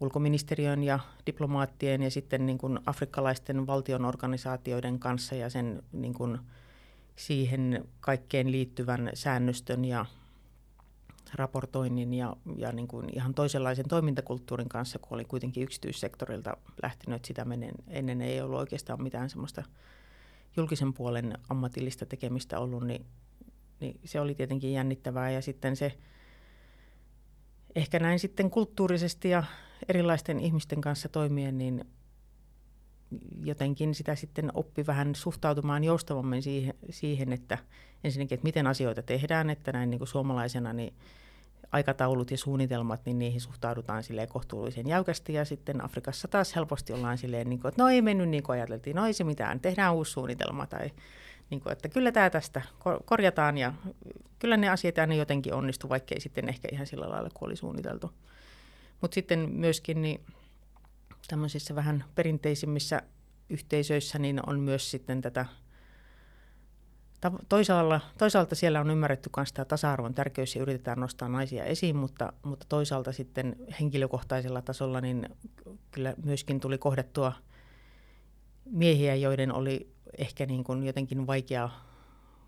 [0.00, 6.38] ulkoministeriön ja diplomaattien ja sitten niin kuin afrikkalaisten valtionorganisaatioiden kanssa ja sen niin kuin
[7.16, 10.06] siihen kaikkeen liittyvän säännöstön ja
[11.34, 17.44] raportoinnin ja, ja niin kuin ihan toisenlaisen toimintakulttuurin kanssa, kun oli kuitenkin yksityissektorilta lähtenyt sitä
[17.44, 17.74] menen.
[17.88, 19.62] Ennen ei ollut oikeastaan mitään semmoista
[20.56, 23.06] julkisen puolen ammatillista tekemistä ollut, niin,
[23.80, 25.30] niin se oli tietenkin jännittävää.
[25.30, 25.98] Ja sitten se
[27.74, 29.44] ehkä näin sitten kulttuurisesti ja
[29.88, 31.84] erilaisten ihmisten kanssa toimien, niin
[33.42, 37.58] jotenkin sitä sitten oppi vähän suhtautumaan joustavammin siihen, siihen että
[38.04, 40.94] ensinnäkin, että miten asioita tehdään, että näin niin kuin suomalaisena niin
[41.72, 45.32] aikataulut ja suunnitelmat, niin niihin suhtaudutaan silleen kohtuullisen jäykästi.
[45.32, 48.54] Ja sitten Afrikassa taas helposti ollaan silleen, niin kuin, että no ei mennyt niin kuin
[48.54, 50.90] ajateltiin, no ei se mitään, tehdään uusi suunnitelma tai
[51.50, 52.62] niin kuin, että kyllä tämä tästä
[53.04, 53.58] korjataan.
[53.58, 53.72] Ja
[54.38, 58.10] kyllä ne asiat aina jotenkin onnistu, vaikkei sitten ehkä ihan sillä lailla kuin oli suunniteltu.
[59.00, 60.20] Mutta sitten myöskin niin
[61.28, 63.02] tämmöisissä vähän perinteisimmissä
[63.50, 65.46] yhteisöissä niin on myös sitten tätä
[67.48, 72.32] toisaalta, toisaalta siellä on ymmärretty myös tämä tasa-arvon tärkeys ja yritetään nostaa naisia esiin, mutta,
[72.42, 75.28] mutta toisaalta sitten henkilökohtaisella tasolla niin
[75.90, 77.32] kyllä myöskin tuli kohdattua
[78.64, 81.70] miehiä, joiden oli ehkä niin kuin jotenkin vaikea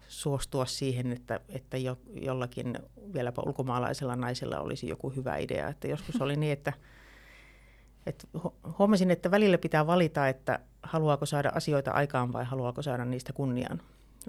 [0.08, 2.78] suostua siihen, että, että jo, jollakin
[3.12, 5.68] vieläpä ulkomaalaisella naisella olisi joku hyvä idea.
[5.68, 6.72] Että joskus oli niin, että,
[8.06, 8.26] että
[8.78, 13.80] huomasin, että välillä pitää valita, että haluaako saada asioita aikaan vai haluaako saada niistä kunnian.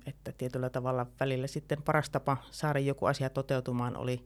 [0.05, 4.23] Että tietyllä tavalla välillä sitten paras tapa saada joku asia toteutumaan oli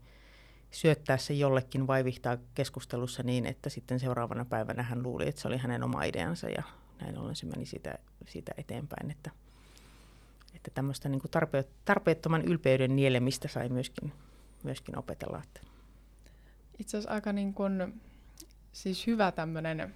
[0.72, 5.58] syöttää se jollekin vaivihtaa keskustelussa niin, että sitten seuraavana päivänä hän luuli, että se oli
[5.58, 6.64] hänen oma ideansa ja
[7.02, 7.96] näin ollen se meni siitä,
[8.28, 9.12] siitä eteenpäin.
[9.12, 9.32] Että,
[10.56, 14.14] että tämmöistä niin kuin tarpeet, tarpeettoman ylpeyden nielemistä sai myöskin,
[14.64, 15.42] myöskin opetella.
[15.44, 15.62] Että.
[16.80, 18.02] Itse asiassa aika niin kuin,
[18.72, 19.96] siis hyvä tämmöinen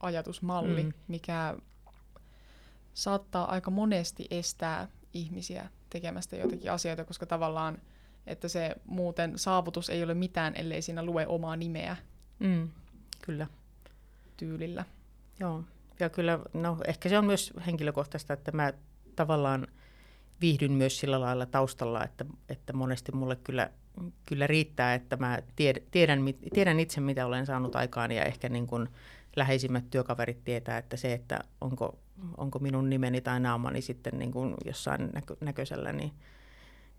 [0.00, 0.92] ajatusmalli, mm.
[1.08, 1.56] mikä
[3.00, 7.78] saattaa aika monesti estää ihmisiä tekemästä jotakin asioita, koska tavallaan,
[8.26, 11.96] että se muuten saavutus ei ole mitään, ellei siinä lue omaa nimeä.
[12.38, 12.68] Mm,
[13.22, 13.46] kyllä.
[14.36, 14.84] Tyylillä.
[15.40, 15.64] Joo,
[16.00, 18.72] ja kyllä, no ehkä se on myös henkilökohtaista, että mä
[19.16, 19.66] tavallaan
[20.40, 23.70] viihdyn myös sillä lailla taustalla, että, että monesti mulle kyllä,
[24.26, 26.20] kyllä riittää, että mä tiedän, tiedän,
[26.54, 28.88] tiedän itse, mitä olen saanut aikaan ja ehkä niin kuin
[29.36, 31.98] läheisimmät työkaverit tietää, että se, että onko,
[32.36, 36.12] onko minun nimeni tai naamani sitten niin kuin jossain näkö, näköisellä, niin,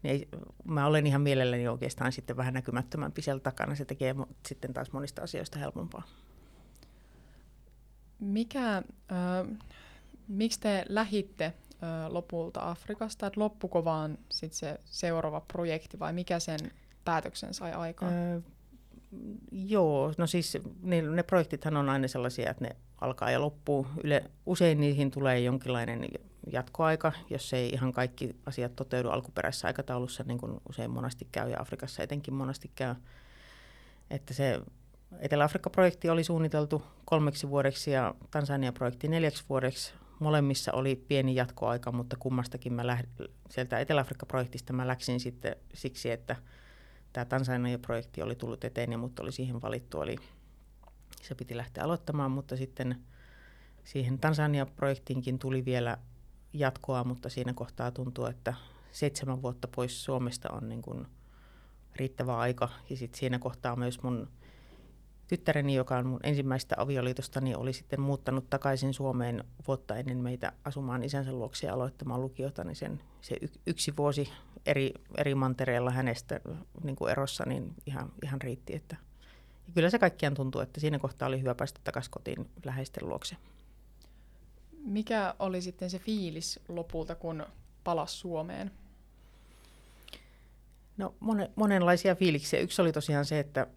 [0.04, 0.28] niin ei,
[0.64, 3.76] mä olen ihan mielelläni oikeastaan sitten vähän näkymättömämpi siellä takana.
[3.76, 4.16] Se tekee
[4.48, 6.04] sitten taas monista asioista helpompaa.
[8.20, 9.58] Mikä, äh,
[10.28, 11.54] miksi te lähitte äh,
[12.10, 16.60] lopulta Afrikasta, että loppuko vaan sit se seuraava projekti vai mikä sen
[17.06, 18.14] päätöksen sai aikaan?
[18.14, 18.44] Äh,
[19.52, 23.88] Joo, no siis ne, ne projektithan on aina sellaisia, että ne alkaa ja loppuu.
[24.04, 26.08] Yle, usein niihin tulee jonkinlainen
[26.52, 31.62] jatkoaika, jos ei ihan kaikki asiat toteudu alkuperäisessä aikataulussa, niin kuin usein monasti käy ja
[31.62, 32.95] Afrikassa etenkin monasti käy.
[34.10, 34.62] Että se
[35.19, 39.93] Etelä-Afrikka-projekti oli suunniteltu kolmeksi vuodeksi ja Tansania-projekti neljäksi vuodeksi.
[40.19, 46.36] Molemmissa oli pieni jatkoaika, mutta kummastakin mä lähd- sieltä Etelä-Afrikka-projektista mä läksin sitten siksi, että–
[47.13, 50.15] tämä Tansania-projekti oli tullut eteen ja mut oli siihen valittu, eli
[51.21, 52.97] se piti lähteä aloittamaan, mutta sitten
[53.84, 55.97] siihen Tansania-projektiinkin tuli vielä
[56.54, 58.54] jatkoa, mutta siinä kohtaa tuntuu, että
[58.91, 61.08] seitsemän vuotta pois Suomesta on niin kuin
[61.95, 62.69] riittävä aika.
[62.89, 64.28] Ja sitten siinä kohtaa myös mun
[65.28, 70.52] tyttäreni, joka on mun ensimmäistä avioliitosta, niin oli sitten muuttanut takaisin Suomeen vuotta ennen meitä
[70.65, 74.30] asumaan isänsä luokse ja aloittamaan lukiota, niin sen, se yksi vuosi
[74.65, 76.39] eri, eri mantereella hänestä
[76.84, 78.76] niin kuin erossa, niin ihan, ihan riitti.
[78.76, 78.95] Että,
[79.67, 83.36] ja kyllä se kaikkiaan tuntuu, että siinä kohtaa oli hyvä päästä takaisin kotiin läheisten luokse.
[84.86, 87.45] Mikä oli sitten se fiilis lopulta, kun
[87.84, 88.71] palasi Suomeen?
[90.97, 92.60] No monen, monenlaisia fiiliksiä.
[92.60, 93.67] Yksi oli tosiaan se, että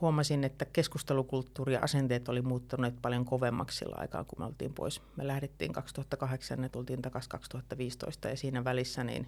[0.00, 5.02] huomasin, että keskustelukulttuuri ja asenteet oli muuttuneet paljon kovemmaksi sillä aikaa, kun me oltiin pois.
[5.16, 9.26] Me lähdettiin 2008 ja tultiin takaisin 2015 ja siinä välissä niin,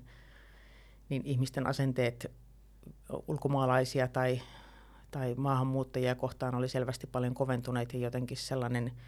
[1.09, 2.33] niin ihmisten asenteet
[3.29, 4.41] ulkomaalaisia tai,
[5.11, 8.93] tai maahanmuuttajia kohtaan oli selvästi paljon koventuneet ja jotenkin sellainen–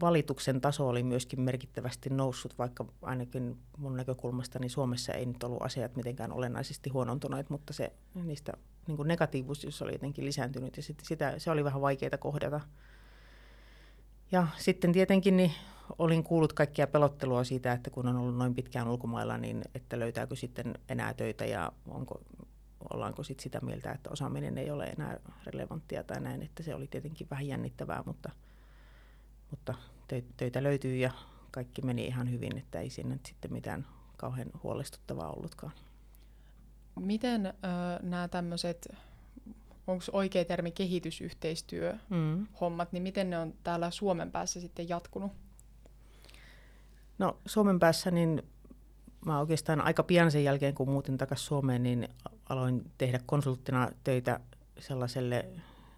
[0.00, 5.62] valituksen taso oli myöskin merkittävästi noussut, vaikka ainakin mun näkökulmasta niin Suomessa ei nyt ollut
[5.62, 8.52] asiat mitenkään olennaisesti huonontuneet, mutta se niistä
[8.86, 12.60] niin kuin negatiivisuus oli jotenkin lisääntynyt ja sit sitä, se oli vähän vaikeaa kohdata.
[14.32, 15.52] Ja sitten tietenkin niin
[15.98, 20.36] olin kuullut kaikkia pelottelua siitä, että kun on ollut noin pitkään ulkomailla, niin että löytääkö
[20.36, 22.20] sitten enää töitä ja onko,
[22.94, 26.86] ollaanko sitten sitä mieltä, että osaaminen ei ole enää relevanttia tai näin, että se oli
[26.86, 28.30] tietenkin vähän jännittävää, mutta–
[29.50, 29.74] mutta
[30.36, 31.10] töitä löytyy ja
[31.50, 35.72] kaikki meni ihan hyvin, että ei sinne sitten mitään kauhean huolestuttavaa ollutkaan.
[37.00, 37.52] Miten äh,
[38.02, 38.88] nämä tämmöiset,
[39.86, 42.46] onko oikea termi kehitysyhteistyö mm.
[42.60, 45.32] hommat, niin miten ne on täällä Suomen päässä sitten jatkunut?
[47.20, 48.42] No Suomen päässä niin
[49.26, 52.08] mä oikeastaan aika pian sen jälkeen, kun muutin takaisin Suomeen, niin
[52.48, 54.40] aloin tehdä konsulttina töitä
[54.78, 55.48] sellaiselle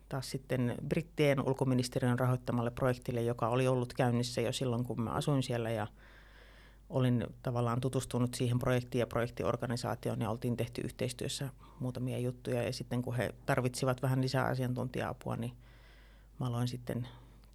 [0.09, 5.43] taas sitten brittien ulkoministeriön rahoittamalle projektille, joka oli ollut käynnissä jo silloin, kun mä asuin
[5.43, 5.87] siellä ja
[6.89, 11.49] olin tavallaan tutustunut siihen projektiin ja projektiorganisaatioon ja oltiin tehty yhteistyössä
[11.81, 12.63] muutamia juttuja.
[12.63, 15.53] Ja sitten kun he tarvitsivat vähän lisää asiantuntija-apua, niin
[16.41, 17.09] mä aloin sitten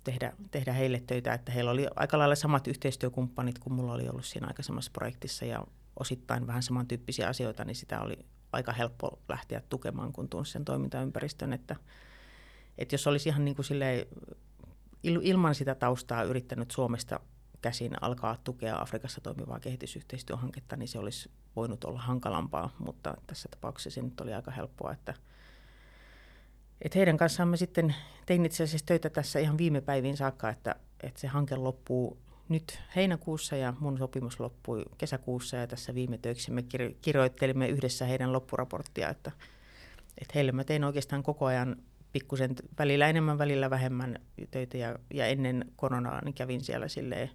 [0.08, 4.26] tehdä, tehdä heille töitä, että heillä oli aika lailla samat yhteistyökumppanit kuin mulla oli ollut
[4.26, 5.64] siinä aikaisemmassa projektissa ja
[6.00, 11.54] osittain vähän samantyyppisiä asioita, niin sitä oli aika helppo lähteä tukemaan, kun tunsi sen toimintaympäristön,
[11.54, 11.76] että
[12.78, 14.06] että jos olisi ihan niin kuin silleen,
[15.04, 17.20] ilman sitä taustaa yrittänyt Suomesta
[17.62, 23.96] käsin alkaa tukea Afrikassa toimivaa kehitysyhteistyöhanketta, niin se olisi voinut olla hankalampaa, mutta tässä tapauksessa
[23.96, 25.14] se nyt oli aika helppoa, että,
[26.82, 30.76] että heidän kanssaan me sitten tein itse asiassa töitä tässä ihan viime päiviin saakka, että,
[31.04, 32.18] että se hanke loppuu
[32.50, 36.64] nyt heinäkuussa ja mun sopimus loppui kesäkuussa ja tässä viime töiksi me
[37.02, 39.32] kirjoittelimme yhdessä heidän loppuraporttia, että,
[40.22, 41.76] että heille mä tein oikeastaan koko ajan
[42.12, 44.20] pikkusen välillä enemmän, välillä vähemmän
[44.52, 47.30] töitä ja, ja ennen koronaa niin kävin siellä silleen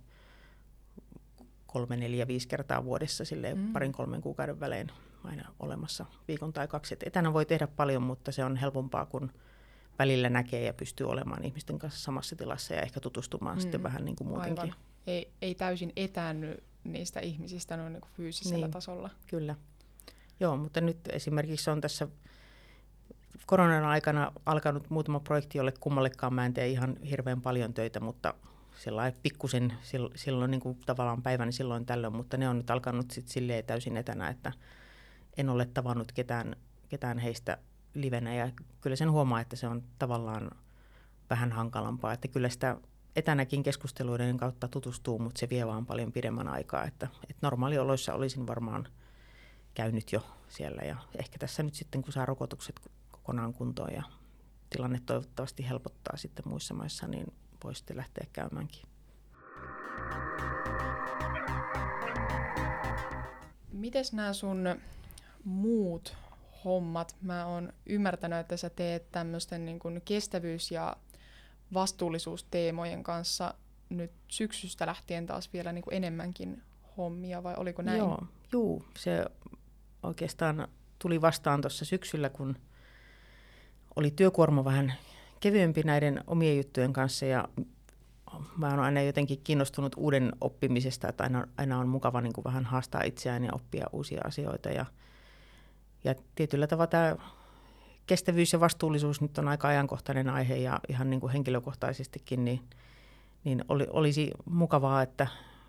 [1.66, 3.72] kolme, neljä, viisi kertaa vuodessa silleen mm.
[3.72, 4.90] parin kolmen kuukauden välein
[5.24, 6.94] aina olemassa viikon tai kaksi.
[6.94, 9.32] Et etänä voi tehdä paljon, mutta se on helpompaa, kun
[9.98, 13.60] välillä näkee ja pystyy olemaan ihmisten kanssa samassa tilassa ja ehkä tutustumaan mm.
[13.60, 14.60] sitten vähän niin kuin muutenkin.
[14.60, 14.76] Aivan.
[15.06, 19.10] Ei, ei täysin etäänny niistä ihmisistä noin niin fyysisellä niin, tasolla.
[19.26, 19.56] Kyllä.
[20.40, 22.08] Joo, mutta nyt esimerkiksi on tässä
[23.46, 28.34] koronan aikana alkanut muutama projekti, jolle kummallekaan mä en tee ihan hirveän paljon töitä, mutta
[28.76, 29.72] sellainen pikkusen
[30.14, 33.96] silloin niin kuin tavallaan päivän silloin tällöin, mutta ne on nyt alkanut sitten silleen täysin
[33.96, 34.52] etänä, että
[35.36, 36.56] en ole tavannut ketään,
[36.88, 37.58] ketään heistä
[37.94, 38.34] livenä.
[38.34, 40.50] Ja kyllä sen huomaa, että se on tavallaan
[41.30, 42.76] vähän hankalampaa, että kyllä sitä
[43.16, 48.46] etänäkin keskusteluiden kautta tutustuu, mutta se vie vaan paljon pidemmän aikaa, että, että normaalioloissa olisin
[48.46, 48.88] varmaan
[49.74, 50.82] käynyt jo siellä.
[50.82, 54.02] Ja ehkä tässä nyt sitten kun saa rokotukset kokonaan kuntoon ja
[54.70, 57.32] tilanne toivottavasti helpottaa sitten muissa maissa, niin
[57.64, 58.82] voi sitten lähteä käymäänkin.
[63.72, 64.64] Mites nämä sun
[65.44, 66.16] muut
[66.64, 67.16] hommat?
[67.22, 70.96] Mä oon ymmärtänyt, että sä teet tämmöisten niin kuin kestävyys- ja
[71.74, 73.54] vastuullisuusteemojen kanssa
[73.88, 76.62] nyt syksystä lähtien taas vielä niin kuin enemmänkin
[76.96, 77.98] hommia, vai oliko näin?
[77.98, 79.24] Joo, juu, se
[80.02, 82.56] oikeastaan tuli vastaan tuossa syksyllä, kun–
[83.96, 84.92] oli työkuorma vähän
[85.40, 87.48] kevyempi näiden omien juttujen kanssa ja
[88.56, 92.64] mä oon aina jotenkin kiinnostunut uuden oppimisesta, että aina, aina on mukava niin kuin vähän
[92.64, 94.68] haastaa itseään ja oppia uusia asioita.
[94.68, 94.86] Ja,
[96.04, 97.16] ja tietyllä tavalla tämä
[98.06, 102.60] kestävyys ja vastuullisuus nyt on aika ajankohtainen aihe ja ihan niin kuin henkilökohtaisestikin, niin,
[103.44, 105.26] niin oli, olisi mukavaa, että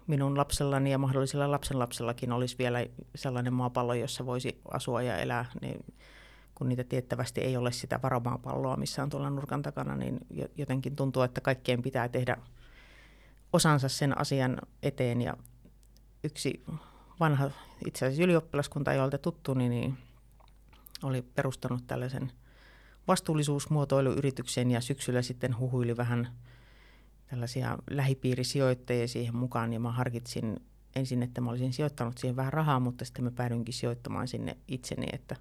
[0.07, 5.45] minun lapsellani ja mahdollisella lapsenlapsellakin olisi vielä sellainen maapallo, jossa voisi asua ja elää.
[5.61, 5.85] Niin
[6.55, 10.19] kun niitä tiettävästi ei ole sitä varomaapalloa missään tuolla nurkan takana, niin
[10.57, 12.37] jotenkin tuntuu, että kaikkien pitää tehdä
[13.53, 15.21] osansa sen asian eteen.
[15.21, 15.37] Ja
[16.23, 16.63] yksi
[17.19, 17.51] vanha
[17.85, 19.97] itse asiassa ylioppilaskunta, jolta tuttu, niin
[21.03, 22.31] oli perustanut tällaisen
[23.07, 26.27] vastuullisuusmuotoiluyrityksen ja syksyllä sitten huhuili vähän
[27.27, 29.73] tällaisia lähipiirisijoittajia siihen mukaan.
[29.73, 30.59] Ja mä harkitsin
[30.95, 35.05] ensin, että mä olisin sijoittanut siihen vähän rahaa, mutta sitten mä päädyinkin sijoittamaan sinne itseni,
[35.13, 35.35] että,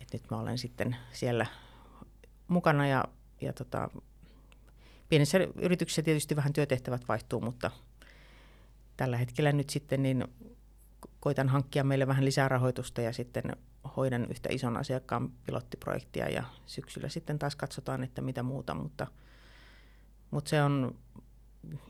[0.00, 1.46] että nyt mä olen sitten siellä
[2.48, 2.86] mukana.
[2.86, 3.04] Ja,
[3.40, 3.90] ja tota,
[5.08, 7.70] pienessä yrityksessä tietysti vähän työtehtävät vaihtuu, mutta
[8.96, 10.24] tällä hetkellä nyt sitten niin
[11.20, 13.44] koitan hankkia meille vähän lisää rahoitusta ja sitten
[13.96, 19.06] hoidan yhtä ison asiakkaan pilottiprojektia ja syksyllä sitten taas katsotaan, että mitä muuta, mutta,
[20.30, 20.94] mutta se on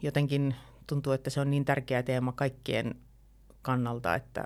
[0.03, 0.55] jotenkin
[0.87, 2.95] tuntuu, että se on niin tärkeä teema kaikkien
[3.63, 4.45] kannalta, että,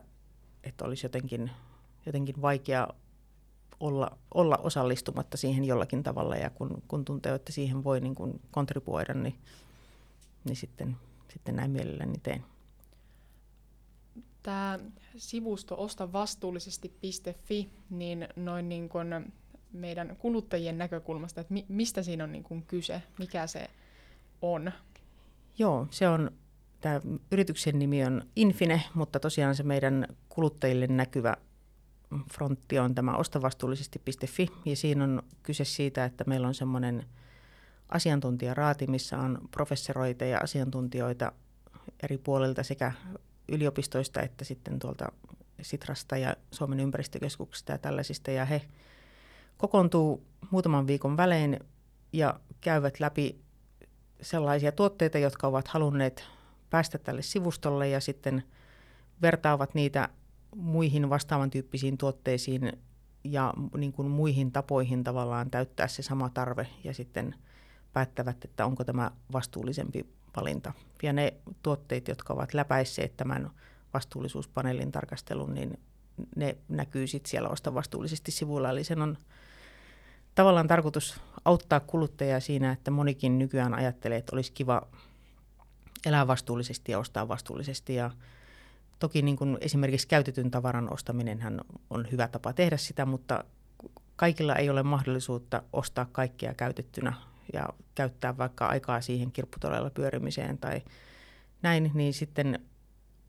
[0.64, 1.50] että olisi jotenkin,
[2.06, 2.88] jotenkin vaikea
[3.80, 8.40] olla, olla osallistumatta siihen jollakin tavalla ja kun, kun tuntee, että siihen voi niin kuin
[8.50, 9.38] kontribuoida, niin,
[10.44, 10.96] niin sitten,
[11.32, 12.44] sitten näin mielelläni teen.
[14.42, 14.78] Tämä
[15.16, 19.32] sivusto ostavastuullisesti.fi, niin noin niin kuin
[19.72, 23.70] meidän kuluttajien näkökulmasta, että mi, mistä siinä on niin kuin kyse, mikä se
[24.42, 24.72] on?
[25.58, 26.30] Joo, se on,
[26.80, 27.00] tämä
[27.32, 31.36] yrityksen nimi on Infine, mutta tosiaan se meidän kuluttajille näkyvä
[32.32, 37.06] frontti on tämä ostavastuullisesti.fi ja siinä on kyse siitä, että meillä on semmoinen
[37.88, 41.32] asiantuntijaraati, missä on professoreita ja asiantuntijoita
[42.02, 42.92] eri puolilta sekä
[43.50, 45.12] yliopistoista että sitten tuolta
[45.62, 48.30] Sitrasta ja Suomen ympäristökeskuksesta ja tällaisista.
[48.30, 48.62] Ja he
[49.56, 51.60] kokoontuu muutaman viikon välein
[52.12, 53.40] ja käyvät läpi
[54.22, 56.24] sellaisia tuotteita, jotka ovat halunneet
[56.70, 58.42] päästä tälle sivustolle ja sitten
[59.22, 60.08] vertaavat niitä
[60.56, 62.72] muihin vastaavan tyyppisiin tuotteisiin
[63.24, 67.34] ja niin kuin muihin tapoihin tavallaan täyttää se sama tarve ja sitten
[67.92, 70.06] päättävät, että onko tämä vastuullisempi
[70.36, 70.72] valinta.
[71.02, 73.50] Ja ne tuotteet, jotka ovat läpäisseet tämän
[73.94, 75.78] vastuullisuuspaneelin tarkastelun, niin
[76.36, 78.70] ne näkyy sitten siellä Osta vastuullisesti sivuilla.
[78.70, 79.18] Eli sen on
[80.34, 84.82] tavallaan tarkoitus auttaa kuluttajaa siinä, että monikin nykyään ajattelee, että olisi kiva
[86.06, 87.94] elää vastuullisesti ja ostaa vastuullisesti.
[87.94, 88.10] Ja
[88.98, 91.60] toki niin kuin esimerkiksi käytetyn tavaran ostaminen
[91.90, 93.44] on hyvä tapa tehdä sitä, mutta
[94.16, 97.12] kaikilla ei ole mahdollisuutta ostaa kaikkea käytettynä
[97.52, 100.82] ja käyttää vaikka aikaa siihen kirpputolella pyörimiseen tai
[101.62, 102.60] näin, niin sitten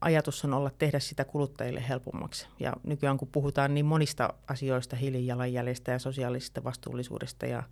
[0.02, 2.48] ajatus on olla tehdä sitä kuluttajille helpommaksi.
[2.60, 7.64] Ja nykyään kun puhutaan niin monista asioista, hiilijalanjäljestä ja sosiaalisesta vastuullisuudesta ja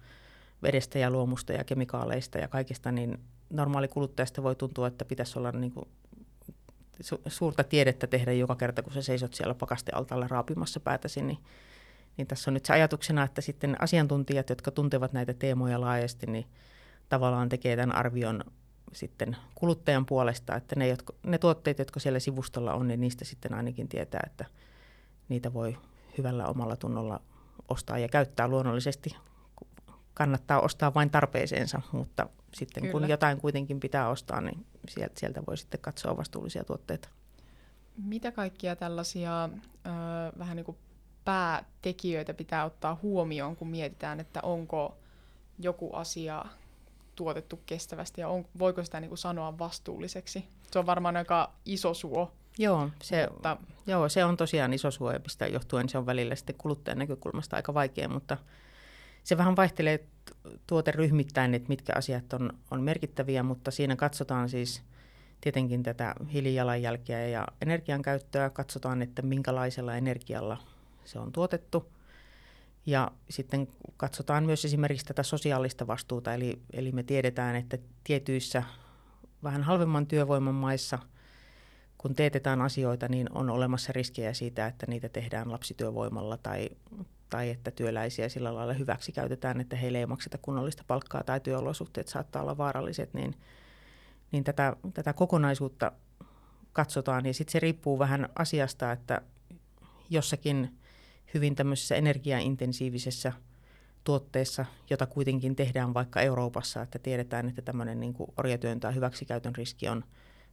[0.63, 3.19] vedestä ja luomusta ja kemikaaleista ja kaikesta, niin
[3.49, 5.87] normaali kuluttajasta voi tuntua, että pitäisi olla niin kuin
[7.03, 11.37] su- suurta tiedettä tehdä joka kerta, kun sä seisot siellä pakastealtaalla raapimassa päätäsi, niin,
[12.19, 16.45] niin tässä on nyt se ajatuksena, että sitten asiantuntijat, jotka tuntevat näitä teemoja laajasti, niin
[17.09, 18.43] tavallaan tekee tämän arvion
[18.93, 23.53] sitten kuluttajan puolesta, että ne, jotka, ne tuotteet, jotka siellä sivustolla on, niin niistä sitten
[23.53, 24.45] ainakin tietää, että
[25.29, 25.77] niitä voi
[26.17, 27.21] hyvällä omalla tunnolla
[27.69, 29.15] ostaa ja käyttää luonnollisesti.
[30.13, 32.91] Kannattaa ostaa vain tarpeeseensa, mutta sitten Kyllä.
[32.91, 37.09] kun jotain kuitenkin pitää ostaa, niin sieltä, sieltä voi sitten katsoa vastuullisia tuotteita.
[38.03, 39.49] Mitä kaikkia tällaisia ö,
[40.39, 40.77] vähän niin kuin
[41.25, 44.97] päätekijöitä pitää ottaa huomioon, kun mietitään, että onko
[45.59, 46.45] joku asia
[47.15, 50.45] tuotettu kestävästi ja on, voiko sitä niin kuin sanoa vastuulliseksi?
[50.71, 52.31] Se on varmaan aika iso suo.
[52.57, 53.57] Joo, se, mutta...
[53.87, 57.73] joo, se on tosiaan iso suo, mistä johtuen se on välillä sitten kuluttajan näkökulmasta aika
[57.73, 58.37] vaikea, mutta
[59.23, 60.03] se vähän vaihtelee
[60.67, 64.81] tuoteryhmittäin, että mitkä asiat on, on merkittäviä, mutta siinä katsotaan siis
[65.41, 70.57] tietenkin tätä hiilijalanjälkeä ja energian käyttöä, katsotaan, että minkälaisella energialla
[71.09, 71.85] se on tuotettu–
[72.85, 78.63] ja sitten katsotaan myös esimerkiksi tätä sosiaalista vastuuta, eli, eli me tiedetään, että tietyissä
[79.43, 80.99] vähän halvemman työvoiman maissa,
[81.97, 86.69] kun teetetään asioita, niin on olemassa riskejä siitä, että niitä tehdään lapsityövoimalla tai,
[87.29, 92.07] tai että työläisiä sillä lailla hyväksi käytetään, että heille ei makseta kunnollista palkkaa tai työolosuhteet
[92.07, 93.35] saattaa olla vaaralliset, niin,
[94.31, 95.91] niin tätä, tätä kokonaisuutta
[96.73, 97.25] katsotaan.
[97.25, 99.21] Ja sitten se riippuu vähän asiasta, että
[100.09, 100.69] jossakin–
[101.33, 103.33] hyvin tämmöisessä energiaintensiivisessä
[104.03, 109.87] tuotteessa, jota kuitenkin tehdään vaikka Euroopassa, että tiedetään, että tämmöinen niin orjatyön tai hyväksikäytön riski
[109.87, 110.03] on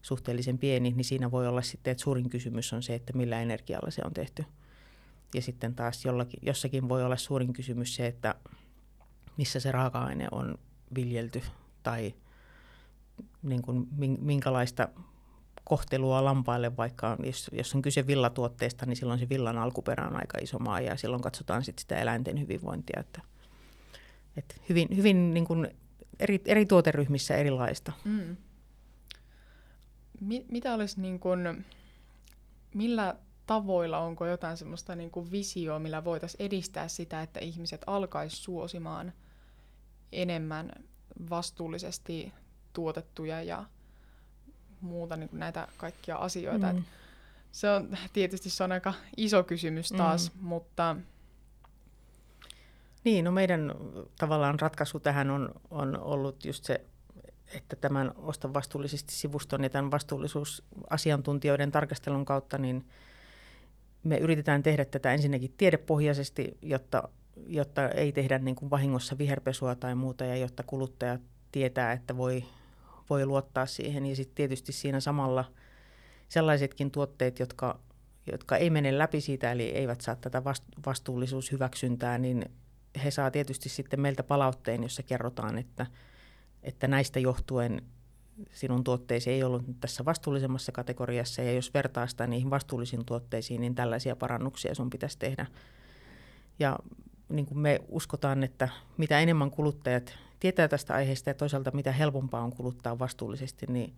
[0.02, 3.90] suhteellisen pieni, niin siinä voi olla sitten, että suurin kysymys on se, että millä energialla
[3.90, 4.44] se on tehty.
[5.34, 8.34] Ja sitten taas jollakin, jossakin voi olla suurin kysymys se, että
[9.36, 10.58] missä se raaka-aine on
[10.94, 11.42] viljelty
[11.82, 12.14] tai
[13.42, 13.88] niin kuin,
[14.20, 14.88] minkälaista
[15.68, 20.38] kohtelua lampaille, vaikka jos, jos on kyse villatuotteesta, niin silloin se villan alkuperä on aika
[20.42, 23.00] iso maa ja silloin katsotaan sit sitä eläinten hyvinvointia.
[23.00, 23.22] Että,
[24.36, 25.68] että hyvin hyvin niin kuin
[26.20, 27.92] eri, eri tuoteryhmissä erilaista.
[28.04, 28.36] Mm.
[30.20, 31.64] Mi- mitä olisi niin kuin,
[32.74, 38.36] millä tavoilla, onko jotain semmoista niin kuin visioa, millä voitaisiin edistää sitä, että ihmiset alkaisi
[38.36, 39.12] suosimaan
[40.12, 40.72] enemmän
[41.30, 42.32] vastuullisesti
[42.72, 43.64] tuotettuja ja
[44.86, 46.72] muuta niin kuin näitä kaikkia asioita.
[46.72, 46.84] Mm.
[47.52, 50.44] se on tietysti se on aika iso kysymys taas, mm.
[50.44, 50.96] mutta...
[53.04, 53.74] Niin, no meidän
[54.18, 56.80] tavallaan ratkaisu tähän on, on ollut just se,
[57.54, 62.86] että tämän Osta vastuullisesti sivuston ja tämän vastuullisuusasiantuntijoiden tarkastelun kautta, niin
[64.02, 67.08] me yritetään tehdä tätä ensinnäkin tiedepohjaisesti, jotta,
[67.46, 71.20] jotta ei tehdä niin kuin vahingossa viherpesua tai muuta ja jotta kuluttajat
[71.52, 72.44] tietää, että voi,
[73.10, 74.06] voi luottaa siihen.
[74.06, 75.44] Ja sitten tietysti siinä samalla
[76.28, 77.80] sellaisetkin tuotteet, jotka,
[78.32, 80.42] jotka ei mene läpi siitä, eli eivät saa tätä
[80.86, 82.44] vastuullisuushyväksyntää, niin
[83.04, 85.86] he saa tietysti sitten meiltä palautteen, jossa kerrotaan, että,
[86.62, 87.82] että näistä johtuen
[88.52, 93.74] sinun tuotteesi ei ollut tässä vastuullisemmassa kategoriassa, ja jos vertaa sitä niihin vastuullisiin tuotteisiin, niin
[93.74, 95.46] tällaisia parannuksia sun pitäisi tehdä.
[96.58, 96.78] Ja
[97.28, 102.42] niin kuin me uskotaan, että mitä enemmän kuluttajat tietää tästä aiheesta ja toisaalta mitä helpompaa
[102.42, 103.94] on kuluttaa vastuullisesti, niin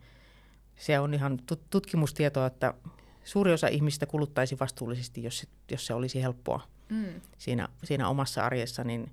[0.76, 1.39] se on ihan
[1.70, 2.74] tutkimustietoa, että
[3.24, 7.20] suuri osa ihmistä kuluttaisi vastuullisesti, jos se, jos se olisi helppoa mm.
[7.39, 9.11] siinä, siinä omassa arjessa, niin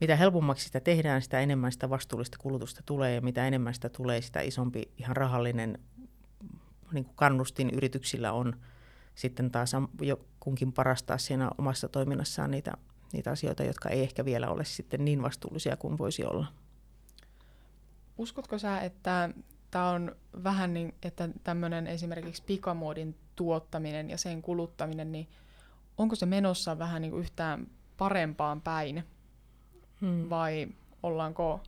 [0.00, 4.22] mitä helpommaksi sitä tehdään, sitä enemmän sitä vastuullista kulutusta tulee ja mitä enemmän sitä tulee,
[4.22, 5.78] sitä isompi ihan rahallinen
[6.92, 8.56] niin kuin kannustin yrityksillä on
[9.14, 12.72] sitten taas jo kunkin parastaa siinä omassa toiminnassaan niitä
[13.12, 16.46] niitä asioita, jotka ei ehkä vielä ole sitten niin vastuullisia kuin voisi olla.
[18.18, 19.30] Uskotko sä, että
[19.70, 25.28] tämä on vähän niin, että tämmöinen esimerkiksi pikamuodin tuottaminen ja sen kuluttaminen, niin
[25.98, 29.04] onko se menossa vähän niin kuin yhtään parempaan päin
[30.00, 30.30] hmm.
[30.30, 30.68] vai
[31.02, 31.60] ollaanko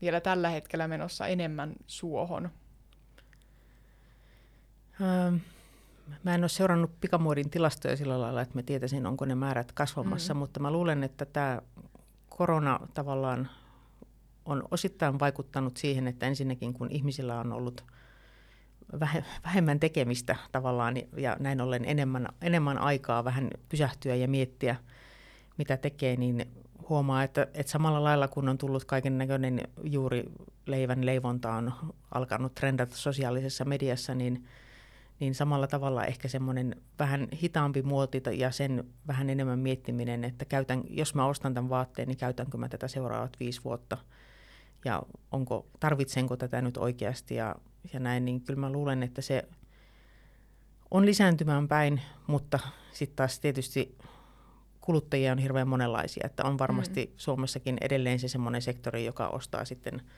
[0.00, 2.50] vielä tällä hetkellä menossa enemmän suohon?
[5.00, 5.36] Ähm,
[6.24, 10.34] Mä en ole seurannut pikamuodin tilastoja sillä lailla, että mä tietäisin, onko ne määrät kasvamassa,
[10.34, 10.38] mm.
[10.38, 11.60] mutta mä luulen, että tämä
[12.28, 13.48] korona tavallaan
[14.44, 17.84] on osittain vaikuttanut siihen, että ensinnäkin kun ihmisillä on ollut
[19.44, 24.76] vähemmän tekemistä tavallaan ja näin ollen enemmän, enemmän aikaa vähän pysähtyä ja miettiä,
[25.58, 26.46] mitä tekee, niin
[26.88, 30.24] huomaa, että, että samalla lailla kun on tullut kaiken näköinen juuri
[30.66, 31.72] leivän leivonta on
[32.14, 34.44] alkanut trendata sosiaalisessa mediassa, niin–
[35.20, 40.82] niin samalla tavalla ehkä semmoinen vähän hitaampi muoti ja sen vähän enemmän miettiminen, että käytän,
[40.90, 43.98] jos mä ostan tämän vaatteen, niin käytänkö mä tätä seuraavat viisi vuotta
[44.84, 45.02] ja
[45.32, 47.54] onko, tarvitsenko tätä nyt oikeasti ja,
[47.92, 49.48] ja näin, niin kyllä mä luulen, että se
[50.90, 52.58] on lisääntymään päin, mutta
[52.92, 53.98] sitten taas tietysti
[54.80, 57.12] kuluttajia on hirveän monenlaisia, että on varmasti mm.
[57.16, 60.02] Suomessakin edelleen se semmoinen sektori, joka ostaa sitten–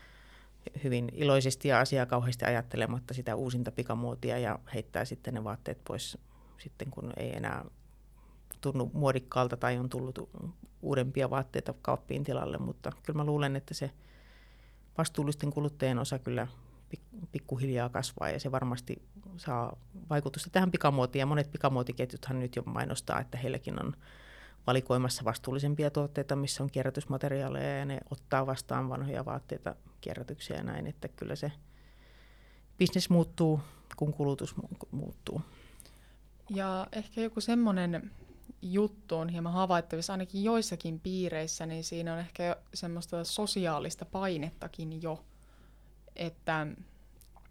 [0.84, 6.18] hyvin iloisesti ja asiaa kauheasti ajattelematta sitä uusinta pikamuotia ja heittää sitten ne vaatteet pois
[6.58, 7.64] sitten, kun ei enää
[8.60, 10.30] tunnu muodikkaalta tai on tullut
[10.82, 13.90] uudempia vaatteita kaappiin tilalle, mutta kyllä mä luulen, että se
[14.98, 16.46] vastuullisten kuluttajien osa kyllä
[17.32, 19.02] pikkuhiljaa kasvaa ja se varmasti
[19.36, 19.76] saa
[20.10, 21.20] vaikutusta tähän pikamuotiin.
[21.20, 23.92] Ja monet pikamuotiketjuthan nyt jo mainostaa, että heilläkin on
[24.66, 30.86] valikoimassa vastuullisempia tuotteita, missä on kierrätysmateriaaleja ja ne ottaa vastaan vanhoja vaatteita kierrätyksiä ja näin,
[30.86, 31.52] että kyllä se
[32.78, 33.60] bisnes muuttuu,
[33.96, 34.54] kun kulutus
[34.90, 35.42] muuttuu.
[36.50, 38.10] Ja ehkä joku semmoinen
[38.62, 45.24] juttu on hieman havaittavissa ainakin joissakin piireissä, niin siinä on ehkä semmoista sosiaalista painettakin jo,
[46.16, 46.66] että,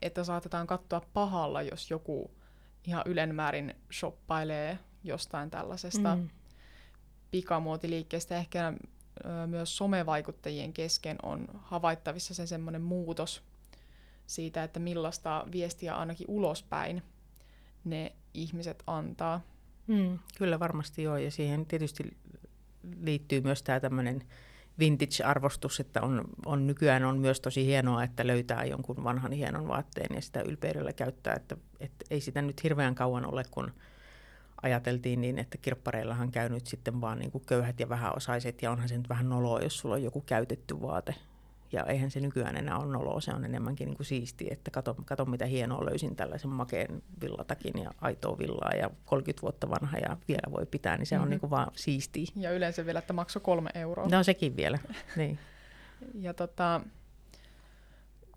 [0.01, 2.31] että saatetaan katsoa pahalla, jos joku
[2.87, 6.29] ihan ylenmäärin shoppailee jostain tällaisesta mm
[7.31, 8.73] pikamuotiliikkeestä ehkä
[9.47, 13.43] myös somevaikuttajien kesken on havaittavissa se semmoinen muutos
[14.27, 17.03] siitä, että millaista viestiä ainakin ulospäin
[17.83, 19.41] ne ihmiset antaa.
[19.87, 22.17] Mm, kyllä varmasti joo, ja siihen tietysti
[23.01, 24.23] liittyy myös tämä tämmöinen
[24.79, 30.15] vintage-arvostus, että on, on nykyään on myös tosi hienoa, että löytää jonkun vanhan hienon vaatteen
[30.15, 33.71] ja sitä ylpeydellä käyttää, että, että ei sitä nyt hirveän kauan ole, kun
[34.61, 38.89] ajateltiin niin, että kirppareillahan käy nyt sitten vaan niin kuin köyhät ja vähäosaiset, ja onhan
[38.89, 41.15] se nyt vähän noloa, jos sulla on joku käytetty vaate.
[41.71, 44.95] Ja eihän se nykyään enää ole noloa, se on enemmänkin niin kuin siistiä, että kato,
[45.05, 50.17] kato mitä hienoa löysin tällaisen makeen villatakin ja aitoa villaa ja 30 vuotta vanha ja
[50.27, 51.23] vielä voi pitää, niin se mm-hmm.
[51.23, 52.25] on niin kuin vaan siistiä.
[52.35, 54.07] Ja yleensä vielä, että maksoi kolme euroa.
[54.07, 54.79] No sekin vielä,
[55.15, 55.39] niin.
[56.25, 56.81] ja tota,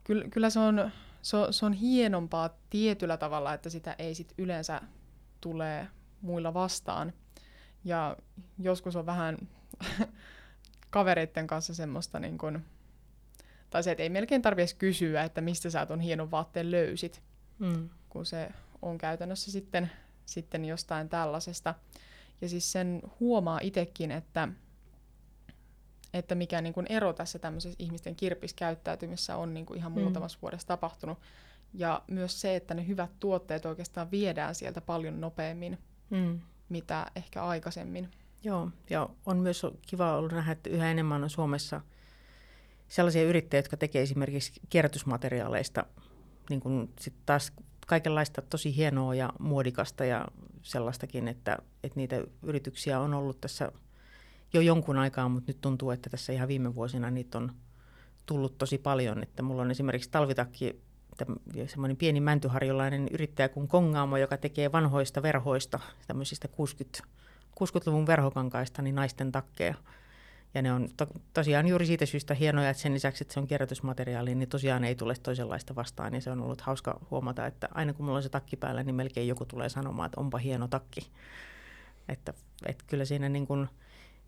[0.05, 0.91] kyllä, kyllä se, on,
[1.23, 4.81] se, on, se on hienompaa tietyllä tavalla, että sitä ei sit yleensä
[5.41, 5.89] tule
[6.23, 7.13] muilla vastaan.
[7.85, 8.17] Ja
[8.59, 9.39] joskus on vähän
[10.91, 12.61] kavereiden kanssa semmoista, niin kun,
[13.71, 17.23] tai se, että ei melkein tarvitse kysyä, että mistä sä ton hienon vaatteen löysit,
[17.59, 17.89] mm.
[18.09, 18.51] kun se
[18.83, 19.91] on käytännössä sitten
[20.27, 21.75] sitten jostain tällaisesta.
[22.41, 24.49] Ja siis sen huomaa itsekin, että,
[26.15, 30.01] että mikä niin kuin ero tässä tämmöisessä ihmisten kirpiskäyttäytymisessä on niin kuin ihan mm.
[30.01, 31.19] muutamassa vuodessa tapahtunut.
[31.75, 35.79] Ja myös se, että ne hyvät tuotteet oikeastaan viedään sieltä paljon nopeammin,
[36.13, 36.41] mm.
[36.69, 38.09] mitä ehkä aikaisemmin.
[38.45, 41.81] Joo, ja on myös kiva ollut nähdä, että yhä enemmän on Suomessa
[42.89, 45.87] sellaisia yrittäjiä, jotka tekee esimerkiksi kierrätysmateriaaleista
[46.51, 47.53] niin kuin sit taas
[47.87, 50.27] kaikenlaista tosi hienoa ja muodikasta ja
[50.63, 53.73] sellaistakin, että, että niitä yrityksiä on ollut tässä
[54.53, 57.53] jo jonkun aikaa, mutta nyt tuntuu, että tässä ihan viime vuosina niitä on
[58.27, 59.23] tullut tosi paljon.
[59.23, 60.83] Että mulla on esimerkiksi talvitakki
[61.67, 66.99] semmoinen pieni mäntyharjolainen yrittäjä kuin Kongaamo, joka tekee vanhoista verhoista, tämmöisistä 60,
[67.61, 69.75] 60-luvun verhokankaista, niin naisten takkeja.
[70.55, 73.47] Ja ne on to, tosiaan juuri siitä syystä hienoja, että sen lisäksi, että se on
[73.47, 76.15] kierrätysmateriaali, niin tosiaan ei tule toisenlaista vastaan.
[76.15, 78.95] Ja se on ollut hauska huomata, että aina kun mulla on se takki päällä, niin
[78.95, 81.11] melkein joku tulee sanomaan, että onpa hieno takki.
[82.09, 82.35] Että,
[82.67, 83.69] että kyllä siinä niin kuin,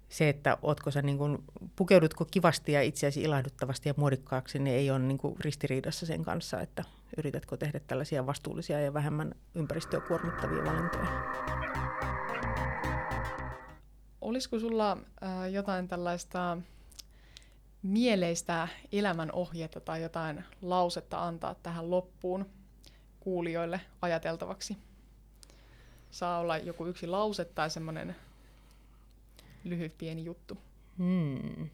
[0.08, 1.38] se, että ootko sä niin kuin,
[1.76, 6.60] pukeudutko kivasti ja itseäsi ilahduttavasti ja muodikkaaksi, niin ei ole niin kuin ristiriidassa sen kanssa,
[6.60, 6.84] että
[7.16, 11.06] yritätkö tehdä tällaisia vastuullisia ja vähemmän ympäristöä kuormittavia valintoja.
[14.20, 16.58] Olisiko sulla äh, jotain tällaista
[17.82, 22.46] mieleistä elämänohjetta tai jotain lausetta antaa tähän loppuun
[23.20, 24.76] kuulijoille ajateltavaksi?
[26.10, 28.16] Saa olla joku yksi lause tai semmoinen
[29.64, 30.58] lyhyt pieni juttu.
[30.98, 31.68] Hmm.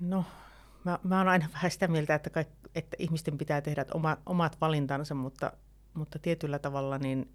[0.00, 0.24] No,
[0.84, 4.60] mä, mä oon aina vähän sitä mieltä, että, kaik, että ihmisten pitää tehdä oma, omat
[4.60, 5.52] valintansa, mutta,
[5.94, 7.32] mutta tietyllä tavalla niin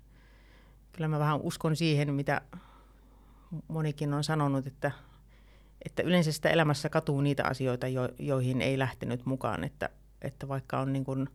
[0.91, 2.41] kyllä mä vähän uskon siihen, mitä
[3.67, 4.91] monikin on sanonut, että,
[5.85, 9.89] että yleensä sitä elämässä katuu niitä asioita, jo, joihin ei lähtenyt mukaan, että,
[10.21, 11.29] että vaikka on niin kuin,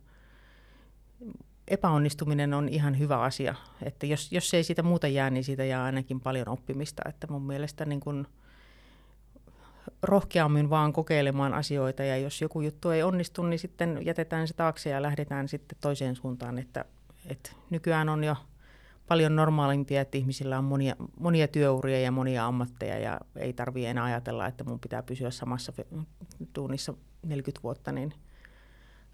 [1.69, 5.83] epäonnistuminen on ihan hyvä asia, että jos, jos ei siitä muuta jää, niin siitä jää
[5.83, 8.27] ainakin paljon oppimista, että mun mielestä niin kuin,
[10.03, 14.89] rohkeammin vaan kokeilemaan asioita ja jos joku juttu ei onnistu, niin sitten jätetään se taakse
[14.89, 16.85] ja lähdetään sitten toiseen suuntaan, että,
[17.25, 18.35] että nykyään on jo
[19.07, 24.03] paljon normaalimpia, että ihmisillä on monia, monia työuria ja monia ammatteja ja ei tarvitse enää
[24.03, 25.73] ajatella, että mun pitää pysyä samassa
[26.53, 26.93] tuunissa
[27.25, 28.13] 40 vuotta, niin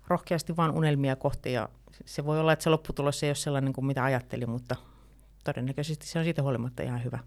[0.07, 1.69] rohkeasti vaan unelmia kohti ja
[2.05, 4.75] se voi olla, että se lopputulos ei ole sellainen kuin mitä ajattelin, mutta
[5.43, 7.19] todennäköisesti se on siitä huolimatta ihan hyvä.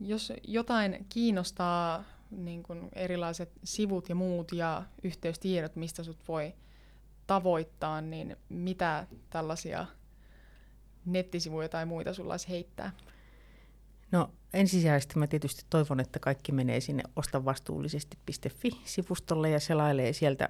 [0.00, 6.54] Jos jotain kiinnostaa niin kuin erilaiset sivut ja muut ja yhteystiedot, mistä sut voi
[7.26, 9.86] tavoittaa, niin mitä tällaisia
[11.04, 12.92] nettisivuja tai muita sulla olisi heittää?
[14.12, 20.48] No ensisijaisesti mä tietysti toivon, että kaikki menee sinne ostavastuullisesti.fi-sivustolle ja selailee sieltä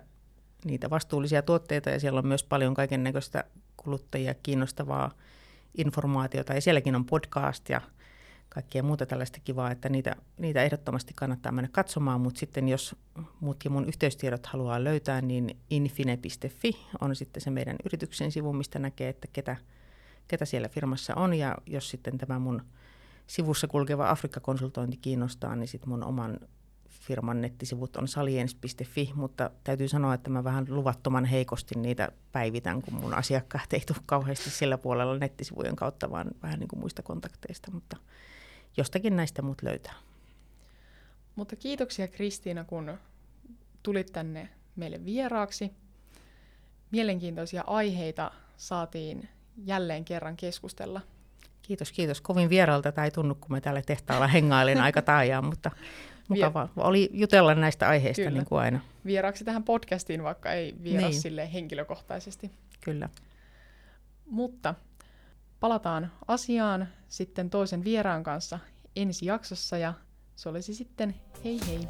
[0.64, 1.90] niitä vastuullisia tuotteita.
[1.90, 3.44] Ja siellä on myös paljon kaiken näköistä
[3.76, 5.11] kuluttajia kiinnostavaa
[5.78, 6.55] informaatiota.
[6.55, 7.80] Ja sielläkin on podcast ja
[8.48, 12.96] kaikkea muuta tällaista kivaa, että niitä, niitä ehdottomasti kannattaa mennä katsomaan, mutta sitten jos
[13.40, 19.09] muutkin mun yhteystiedot haluaa löytää, niin infine.fi on sitten se meidän yrityksen sivu, mistä näkee,
[19.09, 19.57] että ketä,
[20.28, 21.34] ketä siellä firmassa on.
[21.34, 22.62] Ja jos sitten tämä mun
[23.31, 26.39] sivussa kulkeva Afrikka-konsultointi kiinnostaa, niin sitten mun oman
[26.89, 32.95] firman nettisivut on saliens.fi, mutta täytyy sanoa, että mä vähän luvattoman heikosti niitä päivitän, kun
[32.95, 37.70] mun asiakkaat ei tule kauheasti sillä puolella nettisivujen kautta, vaan vähän niin kuin muista kontakteista,
[37.70, 37.97] mutta
[38.76, 39.95] jostakin näistä mut löytää.
[41.37, 42.99] Mutta kiitoksia Kristiina, kun
[43.83, 45.70] tulit tänne meille vieraaksi.
[46.91, 49.28] Mielenkiintoisia aiheita saatiin
[49.64, 51.01] jälleen kerran keskustella.
[51.62, 52.20] Kiitos, kiitos.
[52.20, 55.70] Kovin vieraalta tämä ei tunnu, kun me täällä tehtaalla hengailin aika taajaan, mutta
[56.28, 58.38] mukava oli jutella näistä aiheista Kyllä.
[58.38, 58.80] niin kuin aina.
[59.04, 61.20] Vieraaksi tähän podcastiin, vaikka ei vieras niin.
[61.20, 62.50] sille henkilökohtaisesti.
[62.80, 63.08] Kyllä.
[64.26, 64.74] Mutta
[65.61, 68.58] palataan asiaan sitten toisen vieraan kanssa
[68.96, 69.94] ensi jaksossa ja
[70.36, 71.86] se olisi sitten hei hei.